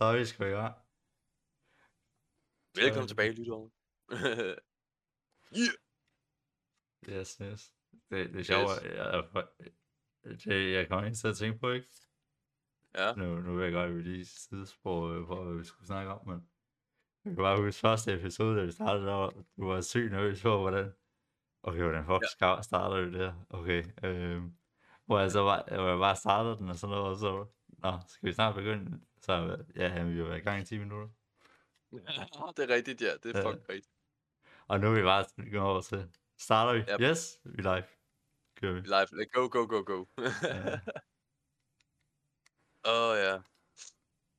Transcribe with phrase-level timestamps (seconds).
[0.00, 0.74] Så vi sgu i gang.
[2.80, 3.70] Velkommen tilbage, lytter.
[5.62, 5.76] yeah.
[7.08, 7.74] Yes, yes.
[8.10, 8.82] Det, det er sjovt, Yes.
[8.84, 9.24] jeg,
[10.24, 11.88] jeg, det, jeg kommer ind til at tænke på, ikke?
[12.98, 13.12] Ja.
[13.14, 16.50] Nu, nu vil jeg godt lige sidespor øh, på, hvad vi skulle snakke om, men
[17.24, 20.60] jeg kan bare huske første episode, da vi startede, der du var sygt nervøs for,
[20.60, 20.92] hvordan,
[21.62, 22.62] okay, hvordan fuck ja.
[22.62, 23.34] starter vi det her?
[23.50, 24.42] Okay, øh,
[25.06, 27.98] hvor jeg så bare, hvor jeg bare startede den og sådan noget, og så, nå,
[28.08, 29.09] skal vi snart begynde?
[29.20, 29.32] Så
[29.76, 31.08] ja, jamen, vi har været i gang i 10 minutter.
[32.56, 33.12] det er rigtigt, ja.
[33.22, 33.50] Det er Ja.
[33.50, 33.94] fucking rigtigt.
[34.68, 36.78] Og nu er vi bare gået over til, starter vi?
[36.92, 37.00] Yep.
[37.00, 37.84] Yes, vi live.
[38.56, 38.80] Kører vi.
[38.80, 39.26] Live.
[39.32, 40.04] Go, go, go, go.
[40.42, 40.80] Ja.
[42.92, 43.40] Åh, oh, ja.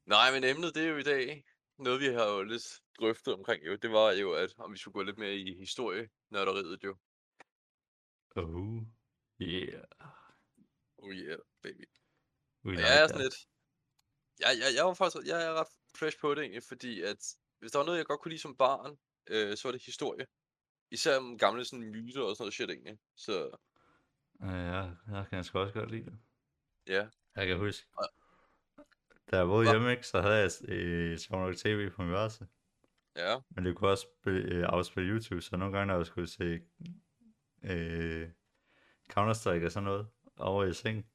[0.06, 1.44] Nej, men emnet, det er jo i dag
[1.78, 3.76] noget, vi har jo lidt drøftet omkring, jo.
[3.76, 6.98] Det var jo, at om vi skulle gå lidt mere i historie, nørderiet jo.
[8.36, 8.82] Oh,
[9.42, 9.84] yeah.
[10.98, 11.86] Oh yeah, baby.
[12.66, 13.10] We like jeg er that.
[13.10, 13.36] sådan lidt...
[14.42, 17.72] Jeg, jeg, jeg var faktisk jeg er ret fresh på det egentlig, fordi at hvis
[17.72, 18.98] der var noget, jeg godt kunne lide som barn,
[19.30, 20.26] øh, så var det historie.
[20.92, 23.00] Især om gamle sådan myter og sådan noget shit egentlig.
[23.16, 23.58] Så
[24.42, 26.20] Ja, ja, jeg kan sgu også godt lide det.
[26.88, 28.10] ja, Jeg kan huske, Og-
[29.32, 32.48] da jeg boede hjemme, ikke, så havde jeg øh, sjovt nok tv på min værelse.
[33.16, 36.28] ja, Men det kunne også spille, øh, afspille YouTube, så nogle gange, når jeg skulle
[36.28, 36.60] se
[37.64, 38.30] øh,
[39.14, 41.11] Counter-Strike og sådan noget over i seng,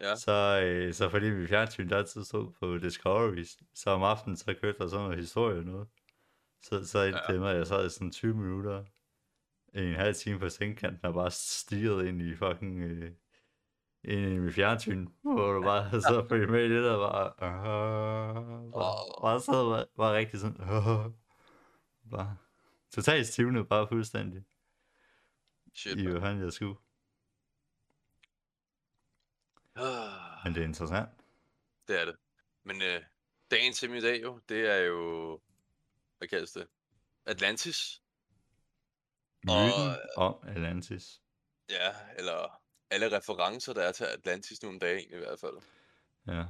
[0.00, 0.16] ja.
[0.16, 4.54] så, øh, så fordi vi fjernsyn der altid stod på Discovery, så om aftenen, så
[4.60, 5.88] kørte der sådan noget historie og noget.
[6.62, 7.32] Så, så endte Ja.
[7.32, 8.84] det med, at jeg sad i sådan 20 minutter,
[9.74, 13.12] en halv time på sengkanten, og bare stirrede ind i fucking, øh,
[14.04, 18.72] ind i mit fjernsyn, hvor du bare så følge med i det der, bare, øh,
[18.72, 21.12] bare, bare sad bare, bare rigtig sådan, øh,
[22.10, 22.36] bare
[22.94, 24.44] totalt stivnet, bare fuldstændig,
[25.74, 26.74] Shit, i fanden jeg skulle.
[29.78, 31.08] Ah, Men det er interessant.
[31.88, 32.16] Det er det.
[32.64, 33.02] Men øh,
[33.50, 35.40] dagens emne i dag jo, det er jo,
[36.18, 36.68] hvad kaldes det?
[37.26, 38.02] Atlantis.
[39.44, 41.20] Myten Og- om Atlantis.
[41.70, 45.56] Ja, eller alle referencer, der er til Atlantis nu om dagen i hvert fald.
[46.26, 46.44] Ja.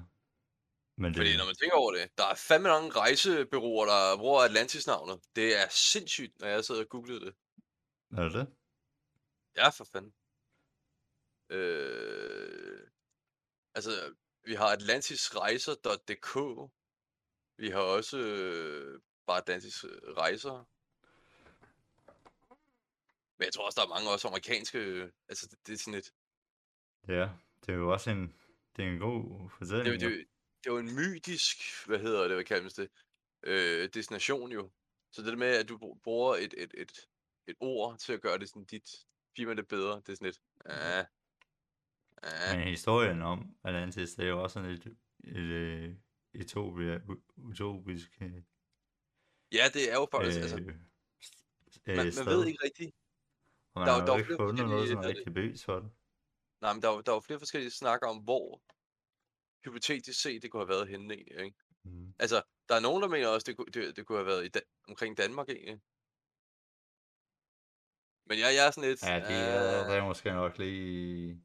[0.97, 4.41] Men det, Fordi når man tænker over det, der er fandme mange rejsebyråer, der bruger
[4.43, 5.21] Atlantis-navnet.
[5.37, 7.35] Det er sindssygt, når jeg sidder og googler det.
[8.17, 8.47] er det det?
[9.57, 10.15] Ja, for fanden.
[11.51, 12.88] Øh,
[13.79, 16.37] altså, vi har atlantisrejser.dk.
[17.57, 19.85] Vi har også øh, bare Atlantis
[20.17, 20.69] rejser.
[23.39, 24.79] Men jeg tror også, der er mange også amerikanske...
[24.79, 26.13] øh, Altså, det, det er sådan et...
[27.09, 27.29] Ja,
[27.61, 28.35] det er jo også en,
[28.77, 30.01] det er en god Det, fortælling.
[30.01, 30.11] det, jo.
[30.11, 30.17] jo-
[30.65, 31.57] det er jo en mytisk,
[31.87, 32.91] hvad hedder det, hvad kaldes det,
[33.43, 34.71] øh, destination jo.
[35.13, 36.93] Så det der med, at du br- bruger et, et, et,
[37.47, 38.91] et ord til at gøre det sådan dit
[39.37, 40.41] firma lidt bedre, det er sådan lidt...
[40.65, 41.05] Ah,
[42.23, 44.87] ah, Men historien om Atlantis, det er jo også sådan et,
[45.25, 46.01] et,
[46.35, 47.01] et utopia,
[47.37, 48.43] utopisk øh,
[49.53, 50.57] Ja, det er jo faktisk, øh, altså,
[51.25, 52.25] s- man, øh, man sted.
[52.25, 52.95] ved ikke rigtigt.
[53.75, 55.75] Og man der er har jo- ikke fundet noget sådan hvad er rigtig bevis for
[55.81, 55.91] det.
[56.61, 58.63] Nej, men der er, der er jo flere forskellige snakker om, hvor
[59.65, 61.57] hypotetisk set det kunne have været henne egentlig, ikke?
[61.85, 62.15] Mm.
[62.19, 64.49] Altså, der er nogen, der mener også, det kunne, det, det kunne have været i
[64.49, 65.81] Dan- omkring Danmark egentlig.
[68.27, 69.03] Men jeg, jeg er sådan lidt...
[69.03, 71.43] Ja, det er, ah, det er måske nok lige...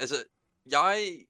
[0.00, 0.16] altså,
[0.70, 1.26] jeg...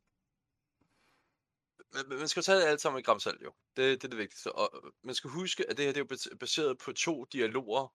[1.94, 3.52] Man, man skal tage det alt sammen med et gram salt, jo.
[3.76, 4.52] Det, det er det vigtigste.
[4.52, 7.94] Og øh, man skal huske, at det her det er jo baseret på to dialoger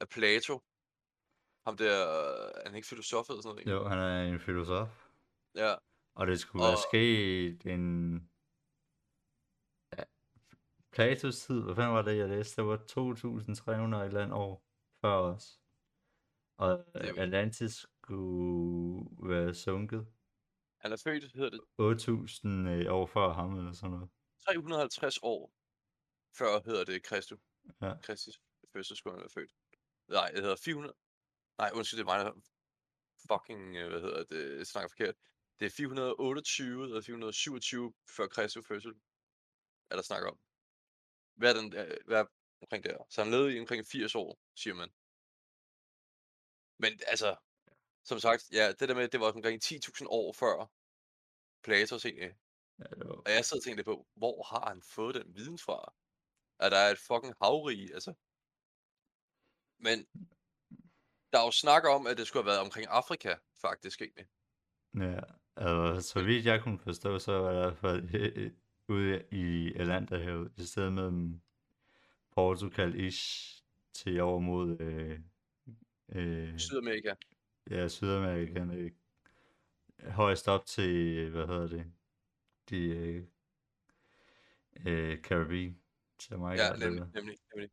[0.00, 0.60] af Plato.
[1.66, 2.08] Ham der...
[2.10, 3.70] øh, Er han ikke filosof eller sådan noget?
[3.82, 4.88] Jo, han er en filosof.
[5.54, 5.74] Ja.
[6.14, 8.14] Og det skulle være Og- sket en...
[9.98, 10.04] Ja,
[10.92, 12.62] Platos tid, hvad fanden var det, jeg læste?
[12.62, 14.64] Det var 2.300 et eller andet år
[15.00, 15.60] før os.
[16.56, 20.06] Og Atlantis skulle være sunket
[20.82, 24.10] Han er født, hedder det, 8.000 øh, år før ham, eller sådan noget.
[24.44, 25.52] 350 år
[26.38, 27.40] før, hedder det, Kristus.
[27.80, 27.94] Ja.
[28.02, 28.40] Kristus
[28.72, 29.52] fødsel skulle han være født.
[30.08, 30.94] Nej, det hedder 400.
[31.58, 32.32] Nej, undskyld, det er mig, der
[33.30, 35.14] fucking, øh, hvad hedder det, jeg snakker forkert.
[35.58, 38.94] Det er 428 eller 427 før Kristus fødsel,
[39.90, 40.38] er der snakker om.
[41.34, 42.26] Hvad er den, øh, hvad er
[42.62, 42.98] omkring der?
[43.10, 44.90] Så han levede i omkring 80 år, siger man.
[46.78, 47.36] Men altså,
[48.04, 50.70] som sagt, ja, det der med, det var omkring 10.000 år før
[51.62, 52.34] Platos egentlig.
[52.78, 55.58] Ja, det var, Og jeg sidder og tænkte på, hvor har han fået den viden
[55.58, 55.94] fra?
[56.58, 58.14] At der er et fucking havrig, altså.
[59.78, 60.06] Men
[61.32, 64.26] der er jo snak om, at det skulle have været omkring Afrika, faktisk egentlig.
[64.94, 65.20] ja,
[65.56, 68.52] altså, så vidt jeg kunne forstå, så var der hvert fald øh,
[68.88, 71.40] ude i Atlanterhavet, i stedet mellem
[72.36, 73.62] Portugal-ish
[73.94, 75.20] til over mod øh,
[76.08, 77.14] øh, Sydamerika.
[77.70, 78.90] Ja, Sydamerika, øh,
[80.10, 81.92] højst op til, hvad hedder det,
[82.70, 83.24] de, øh,
[84.86, 85.80] øh, Caribbean.
[86.30, 87.70] Meget Ja, nemlig, nemlig, nemlig.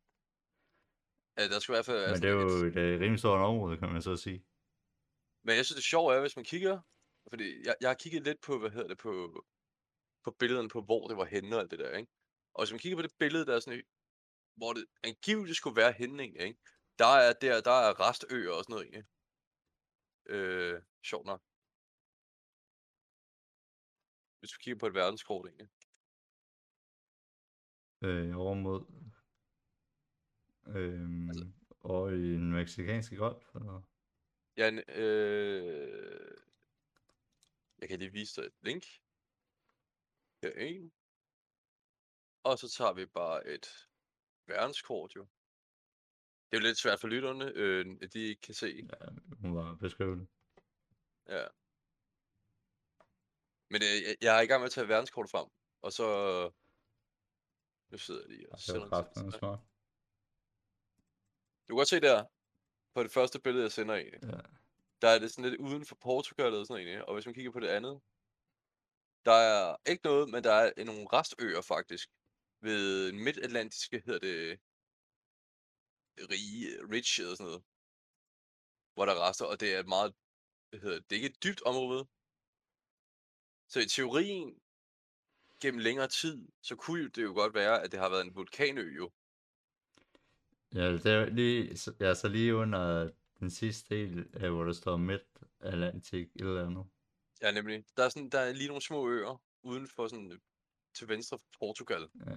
[1.38, 3.78] Ja, der skulle i hvert fald Men det er jo et øh, rimelig stort område,
[3.78, 4.44] kan man så sige.
[5.42, 6.80] Men jeg synes, det sjove er, hvis man kigger...
[7.28, 9.44] Fordi jeg, jeg har kigget lidt på, hvad hedder det, på,
[10.24, 12.12] på billederne på, hvor det var henne og alt det der, ikke?
[12.54, 13.82] Og hvis man kigger på det billede, der er sådan,
[14.56, 16.58] hvor det angiveligt skulle være henne, ikke?
[16.98, 19.04] Der er, der, der er restøer og sådan noget, egentlig.
[20.26, 21.42] Øh, sjovt nok.
[24.38, 25.68] Hvis du kigger på et verdenskort, egentlig.
[28.04, 28.80] Øh, over mod...
[30.66, 33.54] Øhm, Altså- og i den meksikanske golf.
[33.54, 33.82] Eller?
[34.56, 36.36] Ja, en, øh...
[37.78, 38.84] Jeg kan lige vise dig et link.
[40.42, 40.92] Her er en.
[42.42, 43.66] Og så tager vi bare et
[44.46, 45.26] verdenskort, jo.
[46.52, 48.88] Det er jo lidt svært for lytterne, øh, at de ikke kan se.
[49.00, 49.06] Ja,
[49.40, 50.28] hun var beskrevet.
[51.28, 51.46] Ja.
[53.70, 55.46] Men øh, jeg- er i gang med at tage verdenskortet frem,
[55.82, 56.04] og så...
[57.90, 59.60] Nu sidder jeg lige og sender det smart.
[61.68, 62.24] Du kan godt se der,
[62.94, 64.20] på det første billede, jeg sender egentlig.
[64.22, 64.40] Ja.
[65.02, 67.08] Der er det sådan lidt uden for Portugal og sådan egentlig.
[67.08, 68.00] Og hvis man kigger på det andet,
[69.24, 72.10] der er ikke noget, men der er nogle restøer faktisk.
[72.60, 74.60] Ved midtatlantiske hedder det
[76.18, 77.62] Rige, Rich eller sådan noget.
[78.94, 80.14] Hvor der er rester, og det er et meget,
[80.70, 82.08] hvad hedder det, det er ikke et dybt område.
[83.68, 84.60] Så i teorien,
[85.60, 88.96] gennem længere tid, så kunne det jo godt være, at det har været en vulkanø
[88.96, 89.12] jo.
[90.74, 93.10] Ja, det er lige, ja, så lige under
[93.40, 95.28] den sidste del, af, hvor der står midt
[95.60, 96.86] Atlantic eller andet.
[97.42, 97.84] Ja, nemlig.
[97.96, 100.40] Der er, sådan, der er lige nogle små øer uden for sådan
[100.94, 102.08] til venstre for Portugal.
[102.26, 102.36] Ja.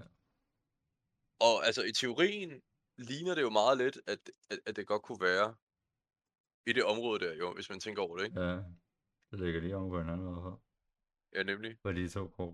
[1.39, 2.61] Og altså i teorien
[2.97, 5.55] ligner det jo meget lidt, at, at, at det godt kunne være
[6.65, 8.41] i det område der jo, hvis man tænker over det, ikke?
[8.41, 8.55] Ja,
[9.31, 10.61] det ligger lige oven på hinanden, hvorfor?
[11.33, 11.77] Ja, nemlig.
[11.81, 12.53] For de to kort.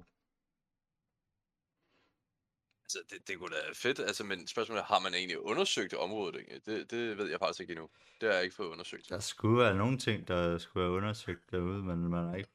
[2.85, 5.93] Altså det, det kunne da være fedt, altså, men spørgsmålet er, har man egentlig undersøgt
[5.93, 6.65] området egentlig?
[6.65, 7.89] Det, det ved jeg faktisk ikke endnu.
[8.21, 9.09] Det har jeg ikke fået undersøgt.
[9.09, 12.49] Der skulle være nogle ting, der skulle være undersøgt derude, men man har ikke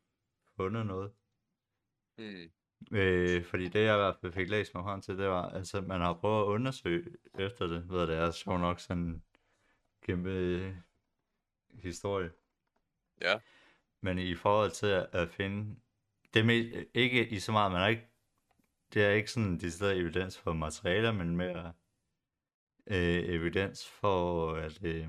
[0.57, 1.13] fundet noget.
[2.17, 2.51] Hmm.
[2.93, 5.81] Øh, fordi det jeg i hvert fald fik læst mig frem til, det var, altså
[5.81, 7.05] man har prøvet at undersøge
[7.39, 9.23] efter det, ved det er sjovt nok sådan en
[10.03, 10.75] kæmpe øh,
[11.75, 12.31] historie.
[13.21, 13.39] Ja.
[14.01, 15.77] Men i forhold til at, at finde,
[16.35, 18.09] det er ikke i så meget, man har ikke,
[18.95, 21.73] det er ikke sådan de steder evidens for materialer, men mere
[22.87, 25.09] øh, evidens for, at, øh,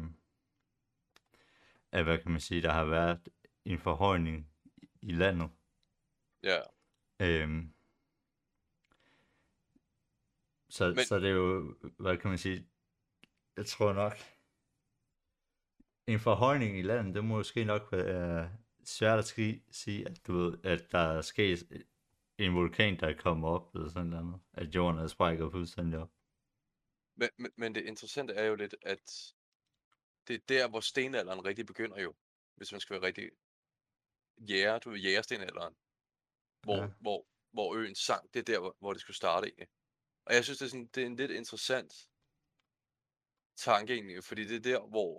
[1.92, 3.30] at, hvad kan man sige, der har været
[3.66, 4.50] en forhøjning
[5.02, 5.50] i landet.
[6.44, 6.60] Ja,
[7.20, 7.74] Øhm,
[10.70, 11.06] så, Men...
[11.06, 12.68] Så det er jo, hvad kan man sige,
[13.58, 14.14] jeg tror nok,
[16.08, 19.28] en forhøjning i landet, det må måske nok være svært at
[19.72, 21.86] sige, at, du ved, at der er sket
[22.38, 26.12] en vulkan, der er kommet op, eller sådan noget, at jorden er sprækket fuldstændig op.
[27.16, 29.34] men, men, men det interessante er jo lidt, at
[30.28, 32.16] det er der, hvor stenalderen rigtig begynder jo.
[32.56, 33.30] Hvis man skal være rigtig
[34.38, 35.76] jæger, du ved, jægerstenalderen.
[36.68, 36.88] Hvor, Ja.
[37.06, 37.20] hvor,
[37.56, 39.68] hvor øen sank, det er der, hvor, hvor det skulle starte egentlig.
[40.26, 41.94] Og jeg synes, det er, sådan, det er en lidt interessant
[43.58, 45.12] tanke egentlig, fordi det er der, hvor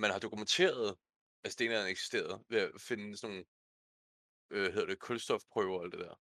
[0.00, 0.98] man har dokumenteret,
[1.44, 3.46] at stenalderen eksisterede, ved at finde sådan nogle,
[4.50, 6.14] øh, hedder det, kulstofprøver og alt det der.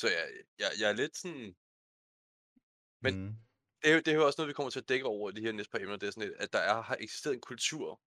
[0.00, 0.24] Så jeg,
[0.58, 1.46] jeg, jeg er lidt sådan,
[3.04, 3.32] Men- mm.
[3.82, 5.34] det er, jo- det er jo også noget, vi kommer til at dække over i
[5.34, 5.96] de her næste par emner.
[5.96, 8.02] Det er sådan, lidt, at der er, har eksisteret en kultur,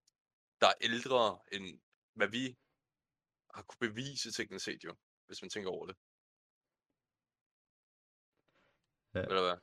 [0.61, 1.81] der er ældre end
[2.15, 2.57] hvad vi
[3.55, 4.93] har kunne bevise teknisk set jo,
[5.27, 5.95] hvis man tænker over det.
[9.15, 9.21] Ja.
[9.31, 9.57] Eller hvad?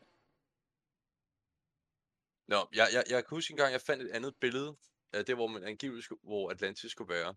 [2.52, 4.70] Nå, jeg, jeg, jeg kan huske engang, jeg fandt et andet billede
[5.12, 7.34] af det, hvor man angiveligt skulle, hvor Atlantis skulle være.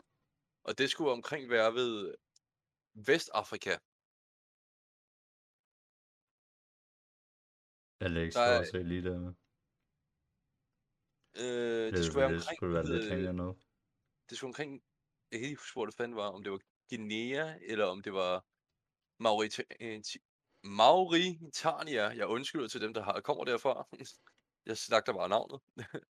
[0.63, 2.15] Og det skulle omkring være ved
[3.07, 3.73] Vestafrika.
[8.03, 9.33] Jeg lægger Der er- set lige der med.
[11.43, 13.57] Øh, det, Det, skulle være det omkring, skulle være lidt længere noget.
[14.29, 14.71] det skulle omkring,
[15.31, 16.59] jeg kan ikke huske, hvor det fanden var, om det var
[16.89, 18.45] Guinea, eller om det var
[19.23, 19.77] Maurita-
[20.63, 22.03] Mauritania.
[22.03, 23.87] Jeg undskylder til dem, der har, kommer derfra.
[24.65, 25.59] Jeg slagter bare navnet.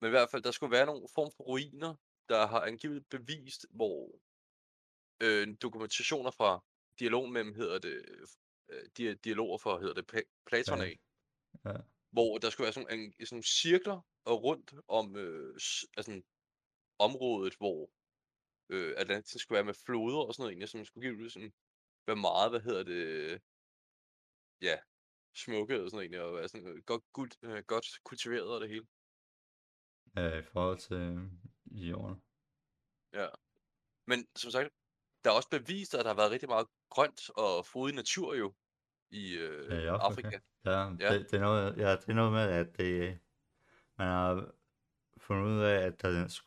[0.00, 1.94] Men i hvert fald, der skulle være nogle form for ruiner,
[2.28, 4.20] der har angiveligt bevist, hvor
[5.20, 6.64] øh, dokumentationer fra
[6.98, 8.26] dialogen mellem, hedder det,
[8.68, 10.84] øh, dia- dialoger fra, hedder det, Pla- Platon Ja.
[10.84, 11.00] af,
[11.64, 11.76] Ja.
[12.10, 15.54] hvor der skulle være sådan, en, sådan nogle cirkler og rundt om øh,
[15.96, 16.22] altså,
[17.06, 17.90] området, hvor
[18.68, 21.52] øh, Atlantis skulle være med floder og sådan noget, egentlig, som skulle give sådan,
[22.06, 23.40] være meget, hvad hedder det,
[24.68, 24.76] ja,
[25.34, 28.60] smukke og sådan noget, egentlig, og være sådan øh, godt, godt, øh, godt kultiveret og
[28.60, 28.86] det hele.
[30.16, 31.20] Ja, i forhold til øh,
[31.90, 32.22] jorden.
[33.12, 33.28] Ja.
[34.06, 34.68] Men som sagt,
[35.24, 38.54] der er også bevist, at der har været rigtig meget grønt og frodig natur jo
[39.10, 40.28] i øh, Ja, i Afrika.
[40.28, 40.40] Afrika.
[40.64, 41.18] Ja, Ja.
[41.18, 43.20] det, det, er noget, ja, det er noget med, at det,
[43.98, 44.54] man har
[45.16, 46.42] fundet ud af, at, der,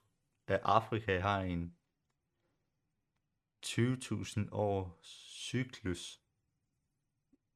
[0.48, 1.78] at Afrika har en
[3.66, 6.22] 20.000 år cyklus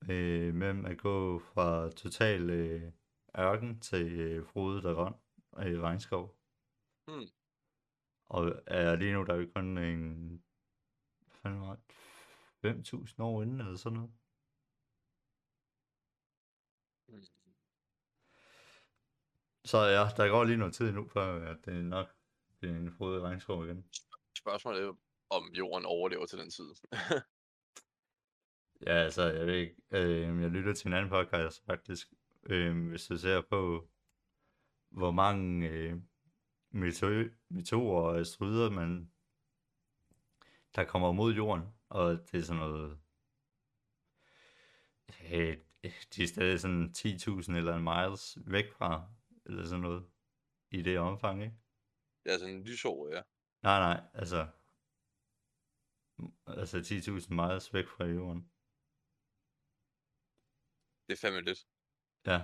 [0.10, 2.92] øh, mellem at gå fra total øh,
[3.40, 5.14] ørken til øh, frodet og grøn
[5.68, 6.38] øh, regnskov.
[7.08, 7.28] Hmm.
[8.28, 10.44] Og er lige nu der er jo kun en
[11.20, 11.96] hvad fanden var det?
[12.66, 14.12] 5.000 år inden eller sådan noget.
[17.08, 17.24] Mm.
[19.66, 22.19] Så ja, der går lige noget tid nu, før at det nok
[22.60, 23.86] bliver en frodig regnskov igen.
[24.38, 24.94] Spørgsmålet er,
[25.30, 26.76] om jorden overlever til den tid.
[28.86, 32.14] Ja, altså, jeg ved ikke, øh, jeg lytter til en anden podcast faktisk,
[32.44, 33.90] øh, hvis du ser på,
[34.90, 35.94] hvor mange øh,
[36.72, 39.12] meteor- meteorer og asteroider, man,
[40.76, 43.00] der kommer mod jorden, og det er sådan noget,
[45.32, 45.58] øh,
[46.16, 49.08] de er stadig sådan 10.000 eller en miles væk fra,
[49.46, 50.06] eller sådan noget,
[50.72, 51.56] i det omfang, ikke?
[52.24, 53.22] Det er sådan en lysår, ja.
[53.64, 54.48] Nej, nej, altså,
[56.48, 58.52] altså 10.000 miles væk fra jorden.
[61.08, 61.68] Det er fandme lidt.
[62.26, 62.42] Ja.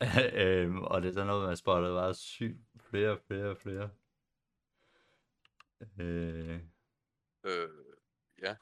[0.42, 3.90] øhm, og det er sådan noget, man spotter bare sygt flere flere flere.
[6.00, 6.60] Øh,
[7.44, 7.68] Øh,
[8.42, 8.56] ja.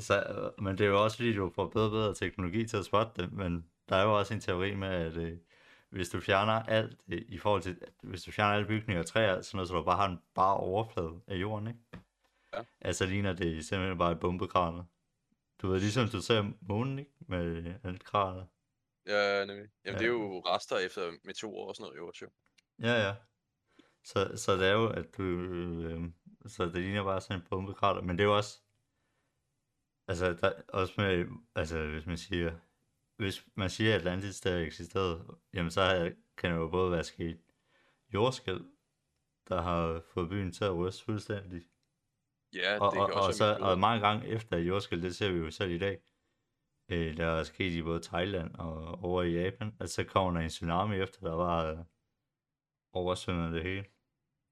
[0.00, 2.76] så, øh, men det er jo også fordi, du får bedre og bedre teknologi til
[2.76, 5.38] at spotte det, men der er jo også en teori med, at øh,
[5.90, 9.40] hvis du fjerner alt øh, i forhold til, hvis du fjerner alle bygninger og træer,
[9.40, 11.80] sådan noget, så du bare har en bare overflade af jorden, ikke?
[12.52, 12.62] Ja.
[12.80, 14.84] Altså ligner det simpelthen bare et bombekrater.
[15.62, 17.10] Du ved, ligesom du ser månen, ikke?
[17.20, 18.46] Med alt krater.
[19.06, 19.68] Ja, nemlig.
[19.84, 20.16] Jamen, det er Ja.
[20.16, 22.30] jo rester efter meteorer og sådan noget, jo jo.
[22.82, 23.14] Ja, ja.
[24.04, 25.22] Så, så det er jo, at du...
[25.22, 26.02] Øh,
[26.46, 28.60] så det ligner bare sådan en bombekrater, men det er jo også...
[30.08, 31.26] Altså, der, også med...
[31.54, 32.58] Altså, hvis man siger...
[33.20, 35.24] Hvis man siger, at Atlantis der eksisterede,
[35.54, 37.40] jamen så kan det jo både være sket
[38.14, 38.64] jordskæld,
[39.48, 41.62] der har fået byen til at ryste fuldstændig.
[42.54, 45.16] Ja, og, det og, kan og, også så, være og mange gange efter jordskæld, det
[45.16, 45.98] ser vi jo selv i dag,
[46.88, 50.44] øh, der er sket i både Thailand og over i Japan, at så kommer der
[50.44, 51.78] en tsunami efter, der var øh,
[52.92, 53.84] oversvømmet det hele.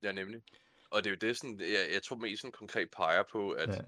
[0.02, 0.42] Ja, nemlig.
[0.90, 3.68] Og det er jo det, sådan, jeg, jeg tror mest sådan konkret peger på, at,
[3.68, 3.82] ja.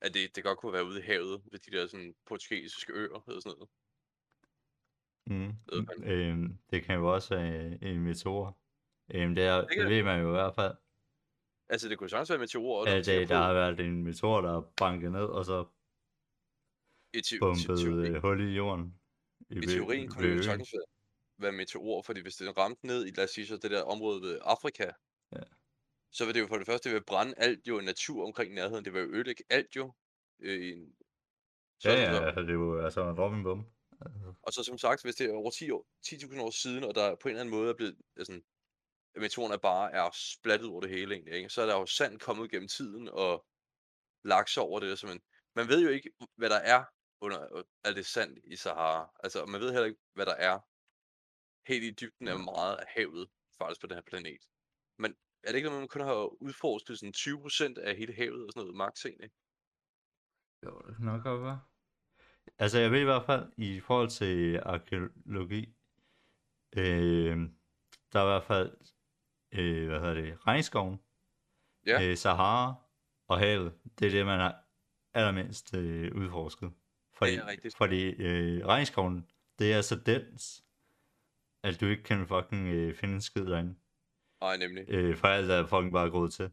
[0.00, 3.24] at det, det godt kunne være ude i havet ved de der sådan portugisiske øer
[3.28, 3.70] eller sådan noget.
[5.30, 5.52] Mm.
[6.04, 8.58] Øhm, det kan jo også være en meteor.
[9.14, 10.74] Øhm, det, er, Det det ved man jo i hvert fald,
[11.70, 14.02] Altså, det kunne sagtens være meteorer, man at tænker øh, der på har været en
[14.04, 15.64] meteor, der er banket ned, og så
[17.14, 18.94] i teori, øh, hul i jorden.
[19.50, 20.82] I ved- teorien kunne det jo sagtens være,
[21.38, 24.22] være meteorer, fordi hvis det ramte ned i, lad os sige, så det der område
[24.22, 24.90] ved Afrika,
[25.32, 25.40] Ja.
[26.10, 28.84] så vil det jo for det første det vil brænde alt jo natur omkring nærheden.
[28.84, 29.92] Det vil jo ødelægge alt jo.
[30.40, 30.94] Øh, i en...
[31.80, 33.66] så, Ja, det ja, så- altså, det er jo altså en drop i en bum.
[34.00, 36.94] Altså, Og så som sagt, hvis det er over 10 år, 10.000 år siden, og
[36.94, 38.40] der på en eller anden måde er blevet, altså,
[39.14, 41.50] at meteorerne bare er splattet over det hele egentlig, ikke?
[41.50, 43.46] så er der jo sand kommet gennem tiden og
[44.24, 45.20] lagt sig over det der, så man,
[45.56, 46.84] man ved jo ikke, hvad der er
[47.20, 49.10] under alt det sand i Sahara.
[49.24, 50.58] Altså, man ved heller ikke, hvad der er
[51.68, 54.42] helt i dybden af meget af havet, faktisk på den her planet.
[54.98, 58.52] Men er det ikke noget, man kun har udforsket sådan 20% af hele havet og
[58.52, 59.30] sådan noget max egentlig?
[60.64, 61.60] jo, det kan nok godt være.
[62.58, 65.74] Altså, jeg ved i hvert fald, i forhold til arkeologi,
[66.76, 67.36] øh,
[68.12, 68.72] der er i hvert fald,
[69.52, 71.00] øh, hvad hedder det, regnskoven,
[71.86, 72.02] Ja.
[72.10, 72.74] øh, Sahara
[73.28, 73.72] og havet.
[73.98, 74.64] Det er det, man har
[75.14, 76.72] allermindst øh, udforsket.
[77.14, 77.76] Fordi, er rigtigt.
[77.76, 79.26] fordi øh, regnskoven,
[79.58, 80.64] det er så dens,
[81.62, 83.74] at du ikke kan fucking øh, finde en skid derinde.
[84.40, 84.84] Nej, nemlig.
[84.88, 86.50] Øh, for alt er fucking bare gået til.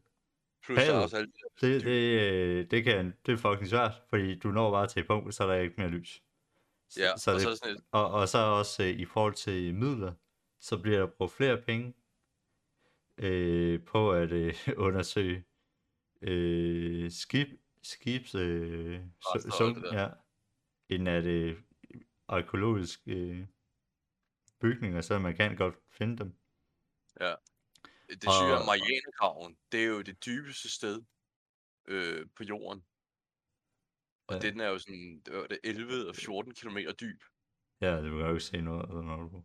[0.66, 1.02] Plus havet.
[1.02, 1.30] også alt
[1.60, 5.06] Det, det, øh, det, kan, det er fucking svært, fordi du når bare til et
[5.06, 6.22] punkt, så er der ikke mere lys.
[6.88, 8.88] Så, Ja, så og det, så er det sådan et, og, og så også øh,
[8.88, 10.12] i forhold til midler,
[10.60, 11.94] så bliver der brugt flere penge
[13.18, 14.54] øh, på at øh,
[14.86, 15.44] undersøge
[16.22, 17.48] øh, skib,
[17.82, 20.00] skibs øh, Rester og su- alt sunk, det der.
[20.02, 20.08] ja,
[20.88, 21.56] end at øh,
[22.28, 23.46] arkeologiske øh,
[24.60, 26.34] bygninger, så man kan godt finde dem.
[28.08, 29.56] Det syge er Og- Marianergraven.
[29.72, 31.02] Det er jo det dybeste sted
[31.88, 32.80] øh, på jorden.
[34.28, 34.40] Og Ja.
[34.50, 37.20] den er jo sådan, det var det 11 og 14 km dyb.
[37.80, 39.44] Ja, det vil jeg jo ikke se noget af, når du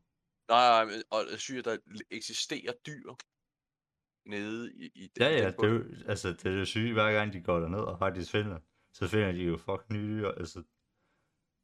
[0.50, 3.10] Nej, og det syge er, at der eksisterer dyr
[4.26, 6.94] nede i, i den, Ja, ja, den det er jo, altså, det er det syge,
[6.94, 8.60] hver gang de går derned og faktisk finder,
[8.94, 10.64] så finder de jo fucking nye dyr, altså.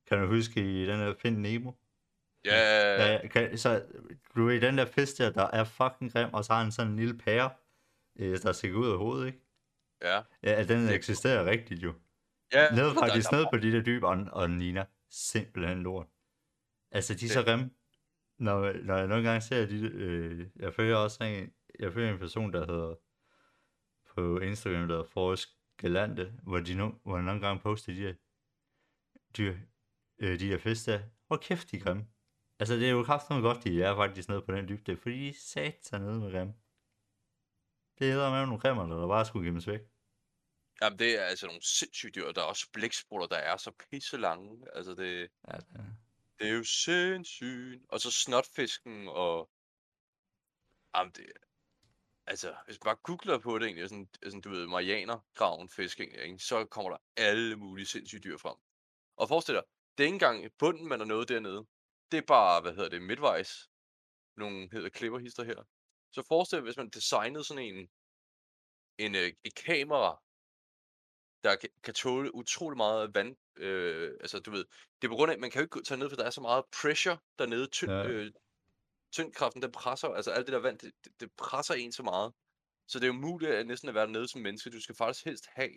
[0.07, 1.71] Kan du huske i den der Find Nemo?
[2.45, 3.85] Ja, ja, kan, så
[4.35, 6.91] du ved, den der fisk der, der er fucking grim, og så har han sådan
[6.91, 7.49] en lille pære,
[8.19, 9.39] øh, der stikker ud af hovedet, ikke?
[10.01, 10.21] Ja.
[10.43, 11.93] Ja, den Det- eksisterer rigtigt jo.
[12.53, 14.17] Ja, Nede men der- faktisk der- ned på de der dyb, og,
[14.49, 16.07] ligner simpelthen lort.
[16.91, 17.69] Altså, de er så grimme.
[18.39, 22.19] Når, når jeg nogle gange ser de, øh, jeg følger også en, jeg følger en
[22.19, 22.95] person, der hedder,
[24.15, 28.13] på Instagram, der hedder Forrest Galante, hvor de no, hvor nogle gange poster de der,
[29.37, 29.55] dyr,
[30.19, 30.99] øh, de der fisk der.
[31.27, 32.07] Hvor kæft, de er grimme.
[32.59, 35.29] Altså, det er jo kraftigt godt, de er faktisk nede på den dybde, fordi de
[35.29, 36.53] er sat sig nede med grimme.
[37.99, 39.81] Det hedder med nogle grimmer, der bare skulle gemmes væk.
[40.81, 42.31] Jamen, det er altså nogle sindssyge dyr.
[42.31, 44.67] Der er også blæksprutter, der er så pisse lange.
[44.73, 45.67] Altså, det, Ja, det,
[46.39, 47.85] det er jo sindssygt.
[47.89, 49.49] Og så snotfisken og...
[50.95, 51.25] Jamen, det...
[52.27, 56.21] Altså, hvis man bare googler på det egentlig, sådan, sådan du ved, marianergraven fisk, egentlig,
[56.21, 56.39] ikke?
[56.39, 58.55] så kommer der alle mulige sindssyge dyr frem.
[59.15, 59.63] Og forestil dig,
[59.97, 61.65] det er ikke engang bunden, man er nået dernede.
[62.11, 63.69] Det er bare, hvad hedder det, midtvejs.
[64.37, 65.63] Nogle hedder klipperhister her.
[66.11, 67.89] Så forestil dig, hvis man designede sådan en,
[68.97, 70.21] en øh, et kamera,
[71.43, 73.35] der kan, kan tåle utrolig meget vand.
[73.55, 74.65] Øh, altså, du ved,
[75.01, 76.29] det er på grund af, at man kan jo ikke tage ned, for der er
[76.29, 77.67] så meget pressure dernede.
[77.67, 78.07] Tynd, Ja.
[78.07, 78.31] øh,
[79.11, 82.33] tyngdkraften, den presser, altså alt det der vand, det, det, presser en så meget.
[82.87, 84.69] Så det er jo muligt at næsten at være nede som menneske.
[84.69, 85.71] Du skal faktisk helst have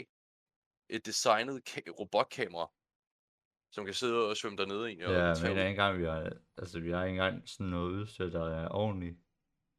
[0.89, 2.73] et designet ka- robotkamera,
[3.73, 5.07] som kan sidde og svømme dernede egentlig.
[5.07, 7.91] og Ja, tage men ikke engang, vi har, altså, vi har ikke engang sådan noget
[7.91, 9.17] udstyr, der er ordentligt,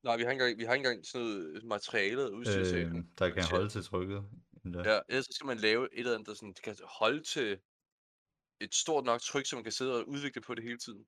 [0.04, 2.86] Nej, vi har ikke engang, vi har ikke engang sådan noget materiale og udstyr til.
[2.86, 4.24] øh, der kan holde til trykket.
[4.66, 4.94] endda.
[4.94, 7.60] Ja, ellers så skal man lave et eller andet, der sådan, kan holde til
[8.60, 11.06] et stort nok tryk, så man kan sidde og udvikle på det hele tiden.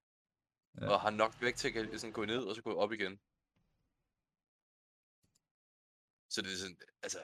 [0.81, 0.89] Ja.
[0.89, 3.19] Og har nok vægt til at kan sådan gå ned og så gå op igen.
[6.29, 7.19] Så det er sådan, altså,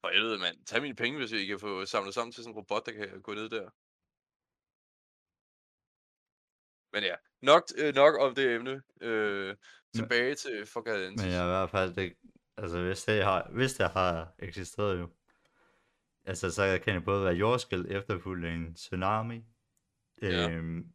[0.00, 2.58] for helvede mand, tag mine penge, hvis I kan få samlet sammen til sådan en
[2.58, 3.70] robot, der kan gå ned der.
[6.92, 8.82] Men ja, nok, øh, nok om det emne.
[9.00, 9.56] Øh,
[9.94, 11.26] tilbage til Fogadensis.
[11.26, 12.12] Men jeg i hvert fald, det,
[12.56, 15.08] altså hvis det har, hvis det har eksisteret jo,
[16.24, 19.44] altså så kan det både være jordskæld efterfulgt af en tsunami,
[20.22, 20.50] Ja.
[20.50, 20.86] øhm,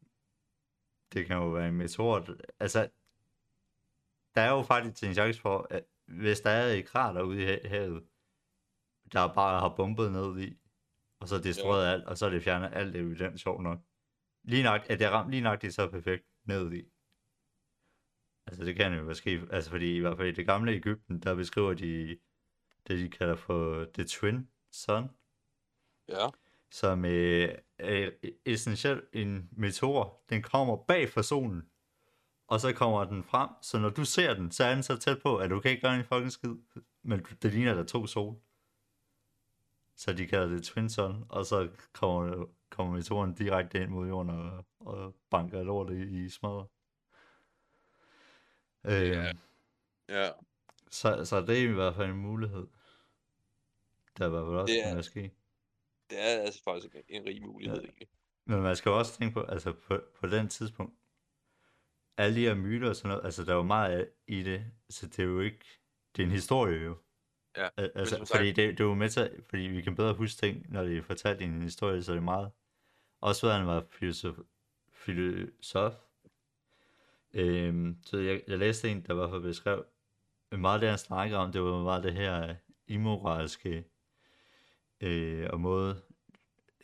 [1.13, 2.25] det kan jo være en meteor,
[2.59, 2.89] altså
[4.35, 7.45] der er jo faktisk en chance for, at hvis der er et krater ude i
[7.45, 8.03] ha- havet,
[9.13, 10.57] der bare har bombet ned i,
[11.19, 13.79] og så destrueret alt, og så er det fjernet alt evidens, sjovt nok.
[14.47, 16.83] Lige nok, at det ramt lige nok det er så perfekt ned i.
[18.47, 21.19] Altså det kan jo være ske, altså fordi i hvert fald i det gamle Ægypten,
[21.19, 22.17] der beskriver de
[22.87, 25.09] det, de kalder for The Twin Sun,
[26.09, 26.27] Ja,
[26.71, 28.11] som øh, er
[28.45, 30.23] essentielt en meteor.
[30.29, 31.69] Den kommer bag for solen,
[32.47, 35.21] og så kommer den frem, så når du ser den, så er den så tæt
[35.21, 36.55] på, at du kan ikke gøre en fucking skid,
[37.03, 38.35] men det ligner der er to sol.
[39.95, 42.45] Så de kalder det Twin Sun, og så kommer,
[42.77, 46.67] kommer meteoren direkte ind mod jorden og, og banker lortet i, i smadret.
[48.85, 49.31] Øh, Ja.
[50.09, 50.29] ja.
[50.89, 52.67] så, så det er i hvert fald en mulighed.
[54.17, 55.31] Der var vel også Det er- kan ske.
[56.09, 57.83] Det er altså faktisk en, rig mulighed, Ja.
[57.83, 58.07] egentlig.
[58.45, 60.93] Men man skal også tænke på, altså på, på den tidspunkt,
[62.17, 65.07] alle de her myter og sådan noget, altså der er jo meget i det, så
[65.07, 65.65] det er jo ikke,
[66.15, 66.97] det er en historie jo.
[67.57, 70.13] Ja, Al- Altså, sagt- fordi det, det er jo med til, fordi vi kan bedre
[70.13, 72.51] huske ting, når det er fortalt i en historie, så er det meget.
[73.21, 74.37] Også hvad han var filosof,
[74.91, 75.93] filosof.
[77.33, 79.85] Øhm, så jeg, jeg læste en, der var for beskrev,
[80.51, 82.55] meget af det han snakker om, det var meget det her øh,
[82.87, 83.85] immoralske,
[85.01, 86.01] øh, og måde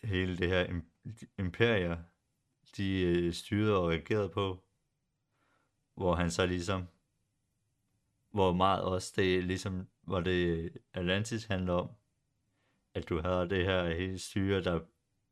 [0.03, 1.97] hele det her im- imperier,
[2.77, 4.63] de øh, styrede og reagerede på,
[5.95, 6.87] hvor han så ligesom,
[8.31, 11.89] hvor meget også det ligesom, hvor det øh, Atlantis handler om,
[12.93, 14.79] at du havde det her øh, hele styre, der,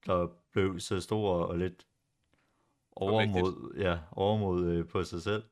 [0.05, 1.87] der blev så stor og lidt
[2.91, 5.43] overmod, ja, overmod øh, på sig selv,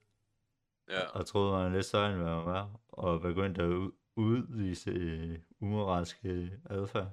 [0.90, 4.90] Ja, og troede, man var lidt større, end man var, og begyndte at ud- udvise
[4.90, 7.12] øh, umoralske adfærd.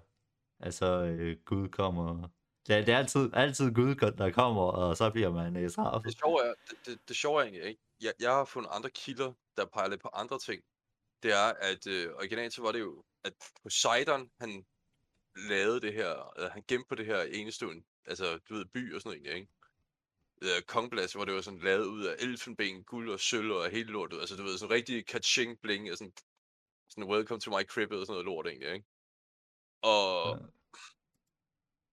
[0.60, 2.28] Altså, øh, Gud kommer...
[2.66, 6.04] Det er, det er altid, altid Gud, der kommer, og så bliver man øh, straffet.
[6.04, 7.80] det sjove er, det, det, det sjove er egentlig, ikke?
[8.02, 10.62] Jeg, jeg har fundet andre kilder, der peger lidt på andre ting.
[11.22, 14.66] Det er, at øh, originalt så var det jo, at Poseidon, han
[15.36, 19.00] lavede det her, eller han gemte på det her enestående, altså du ved, by og
[19.00, 19.48] sådan noget ikke?
[20.42, 23.92] Øh, Kongblas, hvor det var sådan lavet ud af elfenben, guld og sølv og hele
[23.92, 26.12] lortet, altså du ved, sådan rigtig kaching bling, og sådan,
[26.88, 28.86] sådan welcome to my crib og sådan noget lort egentlig, ikke?
[29.82, 30.38] Og.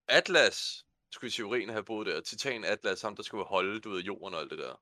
[0.07, 2.21] Atlas skulle i teorien have boet der.
[2.21, 4.81] Titan Atlas, ham der skulle holde, du ved, jorden og alt det der.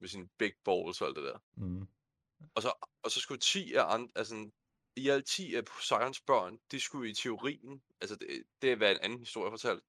[0.00, 1.38] Med sine big balls og alt det der.
[1.56, 1.88] Mm.
[2.54, 4.50] Og så, og så skulle 10 af andre, altså
[4.96, 8.92] i alt 10 af Poseidons børn, de skulle i teorien, altså det, det er hvad
[8.92, 9.82] en anden historie fortalt,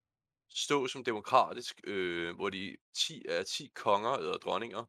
[0.50, 4.86] stå som demokratisk, øh, hvor de 10 af 10 konger eller dronninger,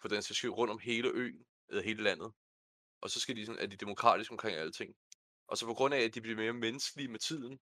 [0.00, 2.32] for den skal skyde rundt om hele øen, eller hele landet.
[3.00, 4.94] Og så skal de sådan, er de demokratiske omkring alting.
[5.48, 7.60] Og så på grund af, at de blev mere menneskelige med tiden,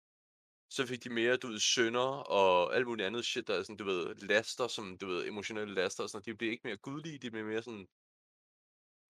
[0.71, 3.77] så fik de mere, du ved, sønder og alt muligt andet shit, der er sådan,
[3.77, 6.25] du ved, laster, som, du ved, emotionelle laster og sådan.
[6.25, 7.89] De blev ikke mere gudlige, de blev mere sådan,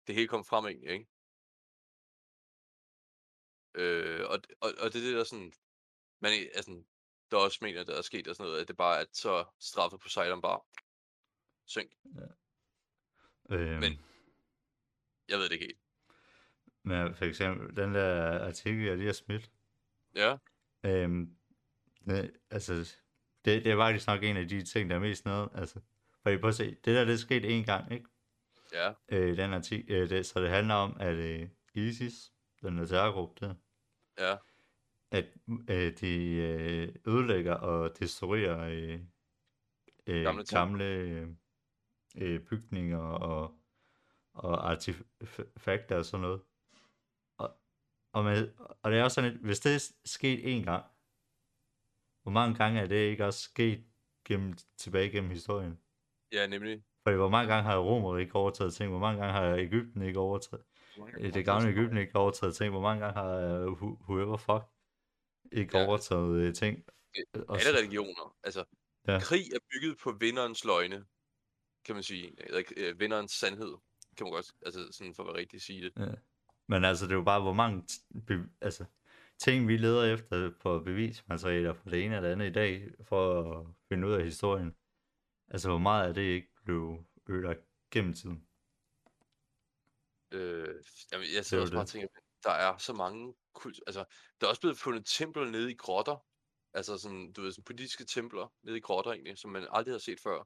[0.07, 1.12] det hele kom frem egentlig, ikke?
[3.75, 5.53] Øh, og, og, og det er det, der sådan,
[6.21, 6.83] man, altså,
[7.31, 9.99] der også mener, der er sket og sådan noget, at det bare er så straffet
[9.99, 10.59] på Poseidon bare
[11.65, 11.91] synk.
[13.51, 13.99] Øhm, Men
[15.29, 15.79] jeg ved det ikke helt.
[16.83, 19.51] men for eksempel, den der artikel, jeg lige har smidt,
[20.15, 20.37] Ja,
[20.85, 21.35] øhm,
[22.05, 22.73] det, altså,
[23.45, 25.79] det, det er faktisk nok en af de ting, der er mest noget, altså,
[26.23, 28.05] for prøv at se, det der, det er sket én gang, ikke?
[28.73, 32.32] ja, Øh, den artikel, øh, det, så det handler om, at øh, ISIS,
[32.63, 33.55] den der terrorgruppe der,
[34.17, 34.37] ja,
[35.11, 35.25] at
[35.69, 38.99] øh, de øh, ødelægger og destruerer øh,
[40.07, 41.37] øh, Gamle gamle, gamle
[42.17, 43.59] øh, bygninger og,
[44.33, 46.41] og artefakter og sådan noget.
[47.37, 47.57] Og,
[48.13, 50.85] og, med, og det er også sådan, at hvis det er sket én gang,
[52.23, 53.85] hvor mange gange er det ikke også sket
[54.27, 55.79] gennem, tilbage gennem historien?
[56.31, 56.83] ja, nemlig.
[57.03, 58.89] For hvor mange gange har Romer ikke overtaget ting?
[58.89, 60.63] Hvor mange gange har Ægypten ikke overtaget?
[61.19, 62.71] Øh, Det gamle Ægypten ikke overtaget ting?
[62.71, 64.63] Hvor mange gange har uh, whoever fuck
[65.51, 65.87] ikke Ja.
[65.87, 66.83] overtaget uh, ting?
[67.47, 68.35] Og Alle religioner.
[68.43, 68.63] Altså,
[69.07, 69.19] Ja.
[69.19, 71.05] krig er bygget på vinderens løgne,
[71.85, 72.33] kan man sige.
[72.37, 73.73] Eller øh, vinderens sandhed,
[74.17, 76.19] kan man godt, altså sådan for at være rigtig sige det.
[76.67, 78.85] Men altså, det er jo bare, hvor mange t- altså,
[79.39, 83.65] ting, vi leder efter på bevismaterialer for det ene eller andet i dag, for at
[83.89, 84.75] finde ud af historien.
[85.47, 88.47] Altså, hvor meget af det ikke blev ødelagt gennem tiden.
[90.33, 92.07] Øh, jamen, jeg sidder er også bare og tænker,
[92.43, 93.79] der er så mange kult...
[93.87, 94.05] Altså,
[94.41, 96.17] der er også blevet fundet templer nede i grotter.
[96.73, 99.99] Altså sådan, du ved, sådan politiske templer nede i grotter egentlig, som man aldrig har
[99.99, 100.43] set før.